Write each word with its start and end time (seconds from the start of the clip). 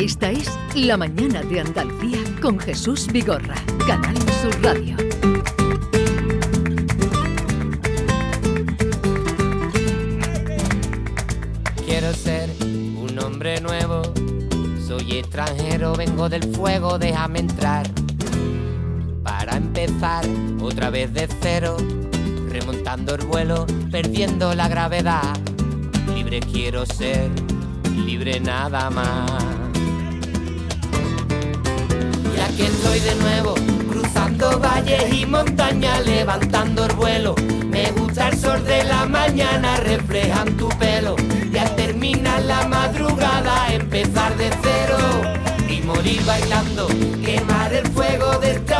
Esta 0.00 0.30
es 0.30 0.48
La 0.76 0.96
Mañana 0.96 1.42
de 1.42 1.58
Andalucía 1.58 2.20
con 2.40 2.56
Jesús 2.60 3.08
Vigorra, 3.08 3.56
Canal 3.84 4.16
Sur 4.40 4.56
Radio. 4.62 4.96
Quiero 11.84 12.14
ser 12.14 12.48
un 12.62 13.18
hombre 13.20 13.60
nuevo, 13.60 14.02
soy 14.86 15.16
extranjero, 15.16 15.96
vengo 15.96 16.28
del 16.28 16.44
fuego, 16.54 16.96
déjame 17.00 17.40
entrar. 17.40 17.90
Para 19.24 19.56
empezar 19.56 20.24
otra 20.62 20.90
vez 20.90 21.12
de 21.12 21.28
cero, 21.42 21.76
remontando 22.48 23.16
el 23.16 23.26
vuelo, 23.26 23.66
perdiendo 23.90 24.54
la 24.54 24.68
gravedad. 24.68 25.36
Libre 26.14 26.38
quiero 26.38 26.86
ser, 26.86 27.28
libre 27.96 28.38
nada 28.38 28.90
más. 28.90 29.47
Aquí 32.58 32.66
estoy 32.66 32.98
de 33.00 33.14
nuevo, 33.14 33.54
cruzando 33.88 34.58
valles 34.58 35.14
y 35.14 35.24
montañas, 35.26 36.04
levantando 36.04 36.86
el 36.86 36.92
vuelo. 36.96 37.34
Me 37.70 37.92
gusta 37.92 38.28
el 38.28 38.36
sol 38.36 38.64
de 38.64 38.82
la 38.82 39.06
mañana, 39.06 39.76
reflejan 39.76 40.56
tu 40.56 40.68
pelo. 40.70 41.14
Y 41.52 41.56
al 41.56 41.76
terminar 41.76 42.42
la 42.42 42.66
madrugada, 42.66 43.72
empezar 43.72 44.36
de 44.36 44.50
cero. 44.62 44.98
Y 45.68 45.82
morir 45.82 46.20
bailando, 46.24 46.88
quemar 47.24 47.72
el 47.72 47.86
fuego 47.88 48.38
de 48.40 48.52
este 48.52 48.74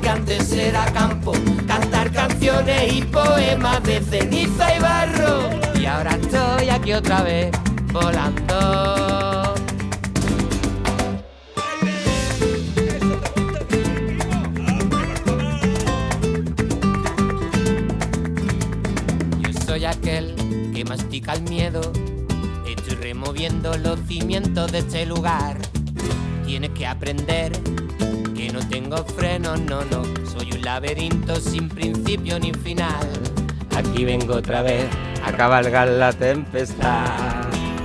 que 0.00 0.08
antes 0.08 0.52
era 0.52 0.84
campo. 0.86 1.32
Cantar 1.68 2.10
canciones 2.10 2.92
y 2.92 3.02
poemas 3.02 3.82
de 3.84 4.00
ceniza 4.00 4.74
y 4.74 4.80
barro. 4.80 5.50
Y 5.80 5.86
ahora 5.86 6.18
estoy 6.20 6.70
aquí 6.70 6.92
otra 6.92 7.22
vez, 7.22 7.52
volando. 7.92 9.41
Mastica 20.92 21.32
el 21.32 21.42
miedo. 21.44 21.80
Estoy 22.68 22.96
removiendo 22.96 23.74
los 23.78 23.98
cimientos 24.00 24.70
de 24.70 24.80
este 24.80 25.06
lugar. 25.06 25.56
Tienes 26.44 26.68
que 26.72 26.86
aprender 26.86 27.50
que 28.36 28.52
no 28.52 28.60
tengo 28.68 28.98
frenos, 28.98 29.58
no, 29.62 29.86
no. 29.86 30.04
Soy 30.26 30.52
un 30.52 30.60
laberinto 30.60 31.36
sin 31.36 31.70
principio 31.70 32.38
ni 32.38 32.52
final. 32.52 33.08
Aquí 33.74 34.04
vengo 34.04 34.34
otra 34.34 34.60
vez 34.60 34.84
a 35.24 35.32
cabalgar 35.32 35.88
la 35.88 36.12
tempestad. 36.12 37.31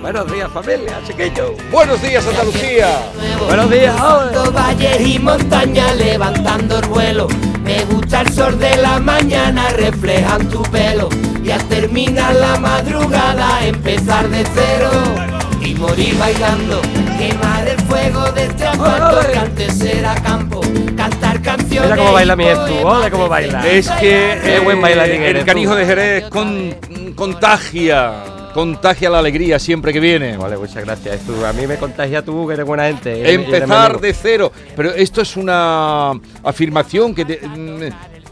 Buenos 0.01 0.31
días, 0.31 0.49
familia, 0.51 0.99
chiquillo. 1.05 1.53
Buenos 1.71 2.01
días, 2.01 2.25
Andalucía. 2.27 2.87
Buenos 3.45 3.69
días, 3.69 3.95
valles 4.53 5.01
y 5.07 5.19
montañas 5.19 5.95
levantando 5.97 6.79
el 6.79 6.85
vuelo. 6.87 7.27
Me 7.63 7.83
gusta 7.85 8.21
el 8.21 8.33
sol 8.33 8.57
de 8.59 8.77
la 8.77 8.99
mañana, 8.99 9.69
reflejan 9.69 10.47
tu 10.49 10.61
pelo. 10.63 11.09
Y 11.43 11.51
al 11.51 11.63
terminar 11.65 12.35
la 12.35 12.57
madrugada, 12.57 13.65
empezar 13.65 14.27
de 14.29 14.45
cero. 14.53 14.89
Y 15.61 15.73
morir 15.75 16.17
bailando, 16.17 16.81
quemar 17.17 17.67
el 17.67 17.79
fuego 17.81 18.31
de 18.31 18.45
este 18.45 18.65
asfalto 18.67 19.19
que 19.31 19.37
antes 19.37 19.81
era 19.81 20.15
campo. 20.21 20.61
Cantar 20.95 21.41
canciones. 21.41 21.89
Mira 21.91 21.97
cómo 21.97 22.13
baila 22.13 22.35
mi 22.35 22.45
Estu, 22.47 22.81
poemas 22.81 23.09
cómo 23.11 23.27
baila. 23.27 23.67
Es 23.67 23.89
que 23.91 24.39
Qué 24.43 24.59
buen 24.59 24.79
bailarín 24.81 25.21
el 25.23 25.29
eres 25.29 25.45
canijo 25.45 25.73
tú. 25.73 25.77
de 25.79 25.85
Jerez 25.85 26.23
con- 26.29 26.75
contagia, 27.15 28.13
contagia 28.57 29.07
la 29.11 29.19
alegría 29.19 29.59
siempre 29.59 29.93
que 29.93 29.99
viene. 29.99 30.35
Vale, 30.35 30.57
muchas 30.57 30.83
gracias. 30.83 31.19
Tú, 31.27 31.45
a 31.45 31.53
mí 31.53 31.67
me 31.67 31.77
contagia 31.77 32.23
tú, 32.23 32.47
que 32.47 32.55
eres 32.55 32.65
buena 32.65 32.85
gente. 32.87 33.31
Empezar 33.31 34.01
de 34.01 34.13
cero. 34.15 34.51
Pero 34.75 34.89
esto 34.95 35.21
es 35.21 35.37
una 35.37 36.13
afirmación 36.43 37.13
que 37.13 37.23
te- 37.23 37.47
mm, 37.47 37.81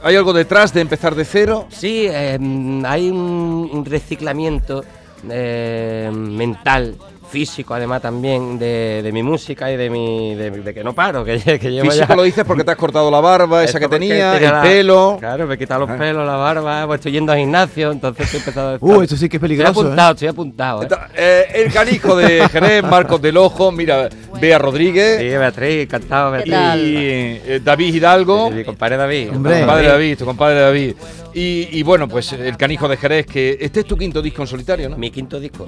hay 0.01 0.15
algo 0.15 0.33
detrás 0.33 0.73
de 0.73 0.81
empezar 0.81 1.13
de 1.13 1.25
cero. 1.25 1.67
Sí, 1.69 2.07
eh, 2.09 2.39
hay 2.85 3.11
un, 3.11 3.69
un 3.71 3.85
reciclamiento 3.85 4.83
eh, 5.29 6.09
mental, 6.11 6.95
físico 7.35 7.73
además 7.73 8.01
también, 8.01 8.57
de, 8.57 9.01
de 9.03 9.11
mi 9.11 9.21
música 9.21 9.69
y 9.69 9.75
de 9.75 9.89
mi 9.89 10.35
de, 10.35 10.51
de 10.51 10.73
que 10.73 10.83
no 10.85 10.93
paro, 10.93 11.25
que, 11.25 11.37
que 11.59 11.69
llevo 11.69 11.91
Físico 11.91 12.07
ya... 12.07 12.15
lo 12.15 12.23
dices 12.23 12.45
porque 12.45 12.63
te 12.63 12.71
has 12.71 12.77
cortado 12.77 13.11
la 13.11 13.19
barba, 13.19 13.61
esa 13.61 13.77
que 13.77 13.89
tenía, 13.89 14.37
el 14.37 14.43
la- 14.43 14.61
pelo. 14.61 15.17
Claro, 15.19 15.45
me 15.45 15.55
he 15.55 15.57
quitado 15.57 15.81
los 15.81 15.89
Ah. 15.89 15.97
pelos, 15.97 16.25
la 16.25 16.37
barba, 16.37 16.87
pues 16.87 16.99
estoy 16.99 17.11
yendo 17.11 17.33
al 17.33 17.39
gimnasio, 17.39 17.91
entonces 17.91 18.25
estoy 18.25 18.39
empezando 18.39 18.69
a... 18.75 18.77
Uh, 18.79 19.01
esto 19.01 19.17
sí 19.17 19.27
que 19.27 19.35
es 19.37 19.41
peligroso, 19.41 19.71
Estoy 19.71 19.83
apuntado, 19.85 20.11
estoy 20.13 20.27
apuntado. 20.29 20.83
¿eh? 20.83 20.87
Eh, 21.15 21.45
el 21.65 21.73
canijo 21.73 22.15
de 22.15 22.47
Jerez, 22.51 22.83
Marcos 22.83 23.21
del 23.21 23.35
Ojo, 23.35 23.71
mira, 23.71 24.07
Bea 24.39 24.57
Rodríguez 24.57 25.19
Sí, 25.19 25.27
Beatriz, 25.27 25.81
encantado, 25.83 26.31
Beatriz. 26.31 26.53
y 26.53 26.95
eh, 26.97 27.61
David 27.63 27.93
Hidalgo. 27.95 28.49
Mi 28.51 28.63
compadre 28.63 28.95
David. 28.97 29.29
Hombre. 29.31 29.53
Tu 29.55 29.59
compadre 29.59 29.87
David, 29.87 30.17
tu 30.17 30.25
compadre 30.25 30.59
David. 30.61 30.95
Y, 31.37 31.67
y 31.69 31.83
bueno, 31.83 32.07
pues 32.07 32.31
el 32.31 32.55
canijo 32.55 32.87
de 32.87 32.95
Jerez, 32.95 33.25
que 33.25 33.57
este 33.59 33.81
es 33.81 33.85
tu 33.85 33.97
quinto 33.97 34.21
disco 34.21 34.41
en 34.41 34.47
solitario, 34.47 34.87
¿no? 34.87 34.95
Mi 34.97 35.11
quinto 35.11 35.37
disco. 35.37 35.67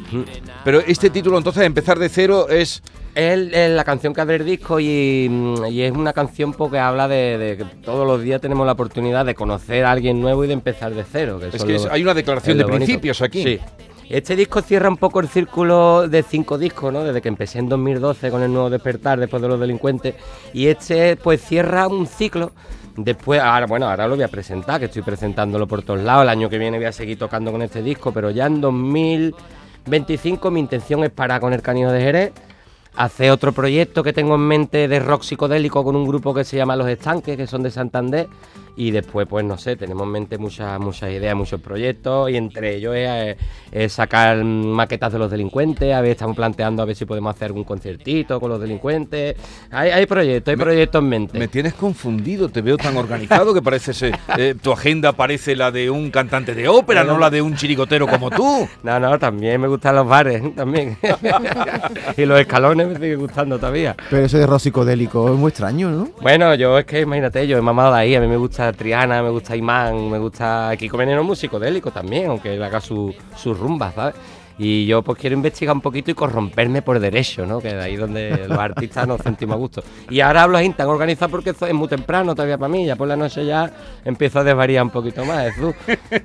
Pero 0.64 0.80
este 0.80 1.10
título, 1.10 1.38
entonces, 1.38 1.64
empezar 1.64 2.00
de 2.00 2.08
cero, 2.08 2.48
es. 2.50 2.82
Es, 3.14 3.52
es 3.52 3.72
la 3.72 3.84
canción 3.84 4.14
que 4.14 4.22
abre 4.22 4.36
el 4.36 4.46
disco 4.46 4.80
y, 4.80 5.28
mm, 5.30 5.66
y 5.72 5.82
es 5.82 5.92
una 5.92 6.14
canción 6.14 6.54
pues, 6.54 6.72
que 6.72 6.78
habla 6.80 7.08
de, 7.08 7.38
de 7.38 7.58
que 7.58 7.66
todos 7.84 8.06
los 8.08 8.22
días 8.22 8.40
tenemos 8.40 8.66
la 8.66 8.74
oportunidad 8.74 9.26
de 9.26 9.34
conocer 9.36 9.84
a 9.86 9.92
alguien 9.92 10.22
nuevo 10.22 10.46
y 10.46 10.48
de 10.48 10.54
empezar 10.54 10.94
de 10.94 11.04
cero. 11.04 11.38
Que 11.40 11.48
Es 11.58 11.64
que 11.64 11.74
lo- 11.74 11.76
es- 11.80 11.86
hay 11.88 12.02
una 12.04 12.14
declaración 12.14 12.58
de 12.60 12.64
bonito. 12.64 12.78
principios 12.86 13.22
aquí. 13.22 13.44
Sí. 13.44 13.60
Este 14.10 14.38
disco 14.38 14.62
cierra 14.62 14.88
un 14.88 14.96
poco 14.96 15.20
el 15.20 15.28
círculo 15.28 16.08
de 16.08 16.24
cinco 16.24 16.58
discos, 16.58 16.94
¿no? 16.94 17.04
Desde 17.04 17.22
que 17.22 17.28
empecé 17.28 17.60
en 17.60 17.68
2012 17.68 18.32
con 18.32 18.42
el 18.42 18.54
nuevo 18.54 18.70
despertar 18.70 19.20
después 19.20 19.42
de 19.42 19.50
los 19.50 19.60
delincuentes. 19.60 20.16
Y 20.54 20.68
este 20.68 21.18
pues 21.18 21.42
cierra 21.42 21.88
un 21.88 22.08
ciclo. 22.08 22.52
Después, 22.96 23.42
ahora, 23.42 23.68
bueno, 23.68 23.88
ahora 23.88 24.08
lo 24.08 24.16
voy 24.16 24.24
a 24.24 24.30
presentar, 24.30 24.80
que 24.80 24.86
estoy 24.86 25.02
presentándolo 25.02 25.68
por 25.68 25.84
todos 25.84 26.00
lados. 26.00 26.24
El 26.24 26.30
año 26.30 26.50
que 26.50 26.58
viene 26.58 26.78
voy 26.78 26.88
a 26.88 26.92
seguir 26.92 27.20
tocando 27.20 27.52
con 27.52 27.62
este 27.62 27.84
disco, 27.84 28.12
pero 28.14 28.32
ya 28.32 28.46
en 28.48 28.62
2025 28.62 30.52
mi 30.52 30.62
intención 30.62 31.04
es 31.04 31.12
parar 31.12 31.42
con 31.42 31.54
el 31.54 31.62
Canino 31.62 31.92
de 31.92 32.02
Jerez, 32.02 32.32
hacer 32.96 33.30
otro 33.30 33.52
proyecto 33.52 34.04
que 34.04 34.14
tengo 34.14 34.36
en 34.36 34.42
mente 34.42 34.88
de 34.88 35.00
rock 35.00 35.24
psicodélico 35.24 35.84
con 35.84 35.96
un 35.96 36.08
grupo 36.08 36.34
que 36.34 36.44
se 36.44 36.58
llama 36.58 36.76
Los 36.76 36.88
Estanques, 36.88 37.38
que 37.38 37.46
son 37.46 37.62
de 37.62 37.72
Santander. 37.72 38.28
Y 38.80 38.92
después, 38.92 39.28
pues 39.28 39.44
no 39.44 39.58
sé, 39.58 39.76
tenemos 39.76 40.04
en 40.04 40.12
mente 40.12 40.38
muchas 40.38 40.80
muchas 40.80 41.10
ideas, 41.12 41.36
muchos 41.36 41.60
proyectos, 41.60 42.30
y 42.30 42.38
entre 42.38 42.76
ellos 42.76 42.96
es, 42.96 43.36
es 43.72 43.92
sacar 43.92 44.44
maquetas 44.44 45.12
de 45.12 45.18
los 45.18 45.32
delincuentes, 45.32 45.92
a 45.96 46.00
ver, 46.02 46.12
estamos 46.12 46.36
planteando 46.36 46.84
a 46.84 46.86
ver 46.86 46.96
si 46.96 47.06
podemos 47.06 47.34
hacer 47.36 47.48
algún 47.48 47.64
conciertito 47.64 48.40
con 48.40 48.52
los 48.52 48.62
delincuentes. 48.62 49.36
Hay, 49.72 49.90
hay 49.90 50.06
proyectos, 50.06 50.52
hay 50.52 50.58
Me- 50.58 50.64
proyectos 50.64 51.02
en 51.02 51.10
mente. 51.10 51.40
Me 51.40 51.48
tienes 51.48 51.74
confundido, 51.74 52.50
te 52.50 52.62
veo 52.62 52.78
tan 52.78 52.96
organizado 52.98 53.52
que 53.52 53.64
parece 53.64 53.94
ser, 53.96 54.16
eh, 54.38 54.54
tu 54.62 54.72
agenda 54.72 55.12
parece 55.12 55.56
la 55.56 55.72
de 55.72 55.90
un 55.90 56.12
cantante 56.12 56.54
de 56.54 56.68
ópera, 56.68 57.04
no 57.04 57.18
la 57.18 57.32
de 57.32 57.42
un 57.42 57.56
chirigotero 57.56 58.08
como 58.08 58.30
tú. 58.30 58.70
No, 58.84 59.00
no, 59.00 59.18
también 59.20 59.60
me 59.60 59.68
gustan 59.68 59.96
los 59.96 60.08
bares, 60.08 60.56
también. 60.56 60.98
y 62.18 62.26
los 62.26 62.40
escalones 62.40 62.88
me 62.88 62.96
siguen 62.96 63.20
gustando 63.20 63.58
todavía. 63.58 63.96
Pero 64.10 64.26
eso 64.26 64.38
de 64.38 64.46
rock 64.46 64.60
psicodélico 64.60 65.28
es 65.34 65.38
muy 65.40 65.50
extraño, 65.50 65.90
¿no? 65.90 66.10
Bueno, 66.22 66.54
yo 66.56 66.78
es 66.78 66.86
que 66.86 67.02
imagínate, 67.02 67.48
yo 67.48 67.58
he 67.58 67.62
mamado 67.62 67.94
de 67.94 68.00
ahí, 68.00 68.16
a 68.16 68.22
mí 68.22 68.28
me 68.28 68.38
gusta 68.38 68.67
Triana, 68.74 69.22
me 69.24 69.30
gusta 69.30 69.56
Imán, 69.56 70.10
me 70.10 70.18
gusta 70.20 70.72
Kiko 70.78 70.98
Veneno 70.98 71.24
musicodélico 71.24 71.92
también, 71.92 72.30
aunque 72.30 72.54
él 72.56 72.64
haga 72.64 72.82
su- 72.82 73.14
sus 73.36 73.58
rumbas, 73.58 73.94
¿sabes? 73.96 74.16
Y 74.60 74.88
yo 74.88 75.04
pues 75.04 75.20
quiero 75.20 75.36
investigar 75.36 75.76
un 75.76 75.82
poquito 75.82 76.10
y 76.10 76.16
corromperme 76.16 76.82
por 76.82 77.00
derecho, 77.00 77.46
¿no? 77.46 77.60
Que 77.62 77.76
de 77.76 77.84
ahí 77.84 77.96
donde 77.96 78.46
los 78.48 78.58
artistas 78.58 79.08
nos 79.08 79.22
sentimos 79.22 79.54
a 79.54 79.58
gusto. 79.60 79.84
Y 80.10 80.20
ahora 80.20 80.42
hablo 80.44 80.58
así 80.58 80.68
tan 80.72 80.88
organizado 80.88 81.30
porque 81.30 81.52
es 81.52 81.74
muy 81.74 81.88
temprano 81.88 82.34
todavía 82.34 82.58
para 82.58 82.70
mí, 82.70 82.84
ya 82.84 82.96
por 82.96 83.08
la 83.08 83.16
noche 83.16 83.46
ya 83.46 83.72
empiezo 84.04 84.40
a 84.40 84.44
desvariar 84.44 84.84
un 84.84 84.90
poquito 84.90 85.24
más, 85.26 85.54
Jesús. 85.54 85.76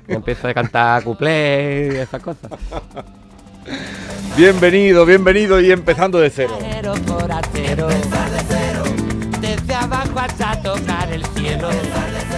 empiezo 0.07 0.47
a 0.47 0.53
cantar 0.55 1.03
cuplés 1.03 1.93
y 1.93 1.97
esas 1.97 2.23
cosas. 2.23 2.49
Bienvenido, 4.35 5.05
bienvenido 5.05 5.61
y 5.61 5.71
empezando 5.71 6.19
de 6.19 6.29
cero. 6.31 6.57
Cero 6.59 6.93
por 7.05 7.31
acero. 7.31 7.89
Empezar 7.91 8.31
de 8.31 8.39
cero. 8.49 8.83
Desde 9.41 9.75
abajo 9.75 10.19
hasta 10.19 10.59
tocar 10.61 11.11
el 11.11 11.23
cielo. 11.27 11.69
Empezar 11.69 12.11
de 12.11 12.19
cero. 12.29 12.32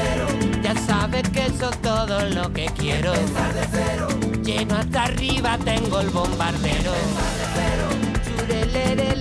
Sabes 1.05 1.29
que 1.29 1.45
eso 1.45 1.69
es 1.69 1.81
todo 1.83 2.19
lo 2.29 2.51
que 2.51 2.65
quiero. 2.79 3.13
Empezar 3.13 3.53
de 3.53 3.67
cero. 3.71 4.07
Lleno 4.43 4.75
hasta 4.75 5.03
arriba 5.03 5.55
tengo 5.63 5.99
el 5.99 6.09
bombardero. 6.09 6.93
Empezar 6.95 8.47
de 8.47 8.65
cero. 8.73 9.14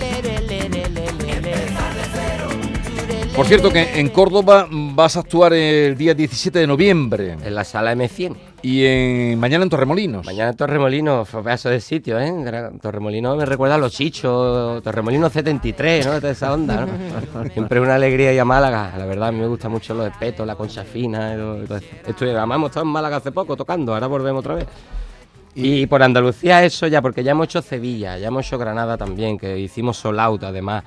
Por 3.37 3.47
cierto, 3.47 3.71
que 3.71 3.99
en 3.99 4.11
Córdoba 4.11 4.69
vas 4.71 5.17
a 5.17 5.21
actuar 5.21 5.53
el 5.55 5.97
día 5.97 6.15
17 6.15 6.57
de 6.57 6.67
noviembre 6.69 7.37
En 7.43 7.53
la 7.53 7.65
sala 7.65 7.93
M100. 7.93 8.37
y 8.63 8.85
en, 8.85 9.41
mañana 9.41 9.65
en 9.65 9.71
Torremolinos. 9.71 10.25
Mañana 10.25 10.51
en 10.51 10.57
Torremolinos, 10.57 11.29
pedazo 11.29 11.69
de 11.69 11.81
sitio, 11.81 12.21
¿eh? 12.21 12.33
Torremolinos 12.81 13.37
me 13.37 13.45
recuerda 13.45 13.75
a 13.75 13.79
los 13.79 13.93
chichos, 13.93 14.81
Torremolinos 14.85 15.33
73, 15.33 16.07
¿no? 16.07 16.21
De 16.21 16.31
esa 16.31 16.53
onda, 16.53 16.87
¿no? 16.87 17.51
Siempre 17.53 17.81
una 17.81 17.97
alegría 17.97 18.33
ir 18.33 18.39
a 18.39 18.45
Málaga, 18.45 18.93
la 18.97 19.05
verdad, 19.05 19.29
a 19.29 19.33
mí 19.33 19.41
me 19.41 19.49
gusta 19.49 19.69
mucho 19.69 19.95
los 19.95 20.07
espetos, 20.07 20.47
la 20.47 20.55
concha 20.55 20.85
fina. 20.85 21.35
y 21.35 21.39
y. 21.39 22.09
Estuve, 22.11 22.37
además 22.37 22.57
hemos 22.57 22.71
estado 22.71 22.87
en 22.87 22.93
Málaga 22.93 23.17
hace 23.17 23.33
poco 23.33 23.57
tocando, 23.57 23.95
ahora 23.95 24.07
volvemos 24.07 24.41
otra 24.41 24.55
vez. 24.55 24.67
Y 25.57 25.87
por 25.87 26.05
Andalucía 26.05 26.65
eso 26.65 26.87
ya, 26.87 27.03
porque 27.03 27.25
ya 27.25 27.33
hemos 27.33 27.47
hecho 27.47 27.63
Sevilla, 27.63 28.17
ya 28.17 28.29
hemos 28.29 28.47
hecho 28.47 28.59
Granada 28.59 28.97
también, 28.97 29.39
que 29.39 29.59
hicimos 29.59 29.97
Soul 29.97 30.21
Out 30.21 30.45
además. 30.45 30.85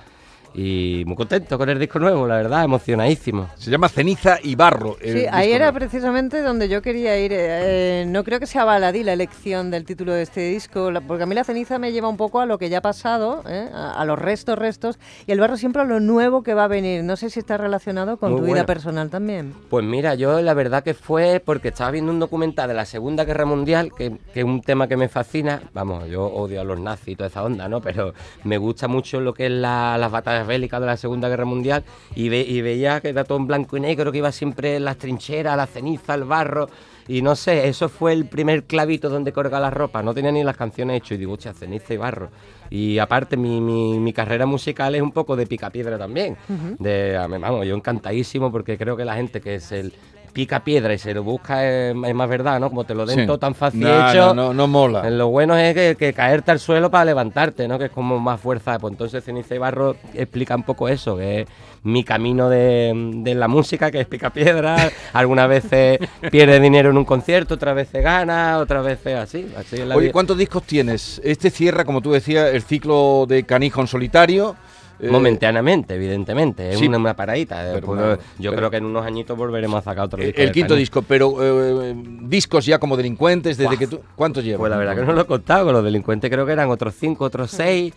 Y 0.53 1.03
muy 1.05 1.15
contento 1.15 1.57
con 1.57 1.69
el 1.69 1.77
disco 1.79 1.99
nuevo, 1.99 2.25
la 2.27 2.35
verdad, 2.37 2.63
emocionadísimo. 2.63 3.47
Se 3.57 3.69
llama 3.69 3.89
Ceniza 3.89 4.37
y 4.41 4.55
Barro. 4.55 4.97
Sí, 5.03 5.25
ahí 5.31 5.51
era 5.51 5.65
nuevo. 5.71 5.79
precisamente 5.79 6.41
donde 6.41 6.67
yo 6.67 6.81
quería 6.81 7.17
ir. 7.19 7.31
Eh, 7.33 8.05
no 8.07 8.23
creo 8.23 8.39
que 8.39 8.47
sea 8.47 8.65
baladí 8.65 9.03
la 9.03 9.13
elección 9.13 9.69
del 9.71 9.85
título 9.85 10.13
de 10.13 10.23
este 10.23 10.41
disco, 10.49 10.89
porque 11.07 11.23
a 11.23 11.25
mí 11.25 11.35
la 11.35 11.43
ceniza 11.43 11.77
me 11.79 11.91
lleva 11.91 12.07
un 12.09 12.17
poco 12.17 12.39
a 12.39 12.45
lo 12.45 12.57
que 12.57 12.69
ya 12.69 12.79
ha 12.79 12.81
pasado, 12.81 13.43
¿eh? 13.47 13.69
a, 13.73 14.01
a 14.01 14.05
los 14.05 14.17
restos, 14.17 14.57
restos, 14.57 14.99
y 15.25 15.31
el 15.31 15.39
barro 15.39 15.57
siempre 15.57 15.81
a 15.81 15.85
lo 15.85 15.99
nuevo 15.99 16.43
que 16.43 16.53
va 16.53 16.63
a 16.65 16.67
venir. 16.67 17.03
No 17.03 17.15
sé 17.17 17.29
si 17.29 17.39
está 17.39 17.57
relacionado 17.57 18.17
con 18.17 18.31
Muy 18.31 18.39
tu 18.39 18.45
vida 18.45 18.51
bueno. 18.53 18.65
personal 18.65 19.09
también. 19.09 19.53
Pues 19.69 19.85
mira, 19.85 20.15
yo 20.15 20.41
la 20.41 20.53
verdad 20.53 20.83
que 20.83 20.93
fue 20.93 21.41
porque 21.43 21.69
estaba 21.69 21.91
viendo 21.91 22.11
un 22.11 22.19
documental 22.19 22.67
de 22.67 22.73
la 22.73 22.85
Segunda 22.85 23.25
Guerra 23.25 23.45
Mundial, 23.45 23.91
que, 23.97 24.17
que 24.33 24.39
es 24.41 24.45
un 24.45 24.61
tema 24.61 24.87
que 24.87 24.97
me 24.97 25.07
fascina. 25.09 25.61
Vamos, 25.73 26.07
yo 26.09 26.25
odio 26.25 26.61
a 26.61 26.63
los 26.63 26.79
nazis 26.79 27.09
y 27.09 27.15
toda 27.15 27.27
esa 27.29 27.43
onda, 27.43 27.67
¿no? 27.69 27.81
Pero 27.81 28.13
me 28.43 28.57
gusta 28.57 28.87
mucho 28.87 29.19
lo 29.21 29.33
que 29.33 29.45
es 29.45 29.51
la- 29.51 29.97
las 29.97 30.11
batallas 30.11 30.36
bélicas 30.45 30.79
de 30.81 30.85
la 30.87 30.97
Segunda 30.97 31.29
Guerra 31.29 31.45
Mundial 31.45 31.83
y, 32.13 32.29
ve- 32.29 32.45
y 32.47 32.61
veía 32.61 32.99
que 33.01 33.09
era 33.09 33.23
todo 33.23 33.37
en 33.37 33.47
blanco 33.47 33.77
y 33.77 33.79
negro, 33.79 34.11
que 34.11 34.17
iba 34.19 34.31
siempre 34.31 34.75
en 34.75 34.85
las 34.85 34.97
trincheras, 34.97 35.55
la 35.57 35.65
ceniza, 35.65 36.13
el 36.13 36.25
barro. 36.25 36.69
Y 37.07 37.21
no 37.21 37.37
sé, 37.37 37.69
eso 37.69 37.87
fue 37.87 38.11
el 38.11 38.25
primer 38.25 38.65
clavito 38.65 39.09
donde 39.09 39.31
colgar 39.31 39.61
la 39.61 39.69
ropa. 39.69 40.03
No 40.03 40.13
tenía 40.13 40.31
ni 40.31 40.43
las 40.43 40.57
canciones 40.57 40.97
hechas 40.97 41.11
y 41.13 41.17
digo, 41.17 41.37
ceniza 41.37 41.93
y 41.93 41.97
barro. 41.97 42.29
Y 42.69 42.99
aparte, 42.99 43.37
mi, 43.37 43.61
mi, 43.61 43.97
mi 43.97 44.11
carrera 44.11 44.45
musical 44.45 44.93
es 44.93 45.01
un 45.01 45.13
poco 45.13 45.37
de 45.37 45.47
picapiedra 45.47 45.97
también. 45.97 46.35
de, 46.79 47.15
a 47.15 47.25
mí, 47.29 47.37
vamos, 47.39 47.65
yo 47.65 47.75
encantadísimo 47.75 48.51
porque 48.51 48.77
creo 48.77 48.97
que 48.97 49.05
la 49.05 49.15
gente 49.15 49.39
que 49.39 49.55
es 49.55 49.71
el 49.71 49.93
pica 50.37 50.59
piedra 50.63 50.93
y 50.93 50.99
se 50.99 51.15
lo 51.15 51.23
busca 51.23 51.65
es, 51.67 51.95
es 52.05 52.13
más 52.13 52.29
verdad, 52.29 52.59
¿no? 52.59 52.69
Como 52.69 52.83
te 52.83 52.93
lo 52.93 53.07
den 53.07 53.21
Sí. 53.21 53.25
todo 53.25 53.39
tan 53.39 53.55
fácil 53.55 53.79
No, 53.79 54.11
hecho. 54.11 54.27
no, 54.27 54.33
no, 54.35 54.53
no 54.53 54.67
mola. 54.67 55.07
Eh, 55.07 55.09
Lo 55.09 55.29
bueno 55.29 55.57
es 55.57 55.73
que, 55.73 55.95
que 55.97 56.13
caerte 56.13 56.51
al 56.51 56.59
suelo 56.59 56.91
para 56.91 57.05
levantarte, 57.05 57.67
¿no? 57.67 57.79
Que 57.79 57.85
es 57.85 57.91
como 57.91 58.19
más 58.19 58.39
fuerza. 58.39 58.77
Pues 58.77 58.91
entonces 58.91 59.23
Ceniza 59.23 59.55
y 59.55 59.57
Barro 59.57 59.95
explica 60.13 60.55
un 60.55 60.61
poco 60.61 60.89
eso, 60.89 61.17
que 61.17 61.41
es 61.41 61.47
mi 61.81 62.03
camino 62.03 62.49
de, 62.49 62.93
de 63.23 63.33
la 63.33 63.47
música, 63.47 63.89
que 63.89 63.99
es 64.01 64.05
pica 64.05 64.29
piedra. 64.29 64.91
Algunas 65.13 65.49
veces 65.49 65.97
pierde 66.31 66.59
dinero 66.59 66.91
en 66.91 66.97
un 66.99 67.05
concierto, 67.05 67.55
otras 67.55 67.73
veces 67.73 68.03
gana, 68.03 68.59
otras 68.59 68.85
veces 68.85 69.15
así. 69.15 69.51
así 69.57 69.77
es 69.77 69.87
la 69.87 69.95
Oye. 69.95 70.11
¿cuántos 70.11 70.37
discos 70.37 70.61
tienes? 70.61 71.19
Este 71.23 71.49
cierra, 71.49 71.83
como 71.83 72.01
tú 72.01 72.11
decías, 72.11 72.53
el 72.53 72.61
ciclo 72.61 73.25
de 73.27 73.41
Canijo 73.43 73.81
en 73.81 73.87
solitario. 73.87 74.55
Eh, 74.99 75.09
Momentáneamente, 75.09 75.95
evidentemente, 75.95 76.71
es 76.71 76.79
sí, 76.79 76.87
una, 76.87 77.13
paradita. 77.15 77.63
eh, 77.63 77.71
pero 77.75 77.85
pues, 77.85 77.99
bueno, 77.99 78.17
yo 78.39 78.51
pero- 78.51 78.55
creo 78.57 78.71
que 78.71 78.77
en 78.77 78.85
unos 78.85 79.05
añitos 79.05 79.37
volveremos 79.37 79.77
a 79.79 79.81
sacar 79.83 80.05
otro 80.05 80.23
disco. 80.23 80.41
el 80.41 80.51
quinto 80.51 80.75
disco, 80.75 81.01
pero 81.03 81.35
eh, 81.39 81.95
discos 82.21 82.65
ya 82.65 82.79
como 82.79 82.97
delincuentes, 82.97 83.57
desde 83.57 83.77
que 83.77 83.87
tú... 83.87 83.99
¿Cuántos 84.15 84.43
llevas? 84.43 84.59
Pues 84.59 84.71
la 84.71 84.77
verdad 84.77 84.95
que 84.95 85.01
no 85.03 85.13
lo 85.13 85.21
he 85.21 85.25
contado, 85.25 85.65
con 85.65 85.73
los 85.73 85.83
delincuentes 85.83 86.29
creo 86.31 86.45
que 86.45 86.51
eran 86.51 86.69
otros 86.69 86.95
cinco, 86.99 87.25
otros 87.25 87.51
seis. 87.51 87.93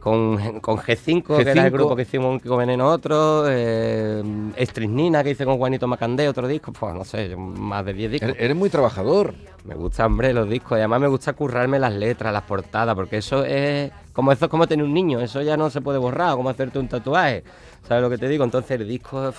Con, 0.00 0.60
con 0.60 0.76
G5, 0.78 1.36
que 1.36 1.42
era 1.42 1.52
el 1.52 1.58
G5. 1.58 1.72
grupo 1.72 1.96
que 1.96 2.02
hicimos 2.02 2.30
un 2.32 2.40
Kiko 2.40 2.56
Veneno 2.56 2.88
otro, 2.88 3.44
eh, 3.48 4.22
Estrisnina 4.56 5.24
que 5.24 5.30
hice 5.30 5.44
con 5.44 5.58
Juanito 5.58 5.88
Macandé, 5.88 6.28
otro 6.28 6.46
disco, 6.46 6.72
pues 6.72 6.94
no 6.94 7.04
sé, 7.04 7.34
más 7.36 7.84
de 7.84 7.94
10 7.94 8.12
discos. 8.12 8.28
Eres, 8.30 8.42
eres 8.42 8.56
muy 8.56 8.70
trabajador. 8.70 9.34
Me 9.64 9.74
gusta, 9.74 10.06
hombre, 10.06 10.32
los 10.32 10.48
discos, 10.48 10.78
y 10.78 10.80
además 10.80 11.00
me 11.00 11.08
gusta 11.08 11.32
currarme 11.32 11.78
las 11.78 11.92
letras, 11.92 12.32
las 12.32 12.44
portadas, 12.44 12.94
porque 12.94 13.18
eso 13.18 13.44
es 13.44 13.90
como 14.18 14.32
eso 14.32 14.46
es 14.46 14.50
como 14.50 14.66
tener 14.66 14.84
un 14.84 14.92
niño, 14.92 15.20
eso 15.20 15.42
ya 15.42 15.56
no 15.56 15.70
se 15.70 15.80
puede 15.80 15.98
borrar, 15.98 16.34
como 16.34 16.48
hacerte 16.48 16.80
un 16.80 16.88
tatuaje, 16.88 17.44
¿sabes 17.88 18.02
lo 18.02 18.10
que 18.10 18.18
te 18.18 18.28
digo? 18.28 18.44
Entonces 18.44 18.80
el 18.80 18.86
disco, 18.86 19.32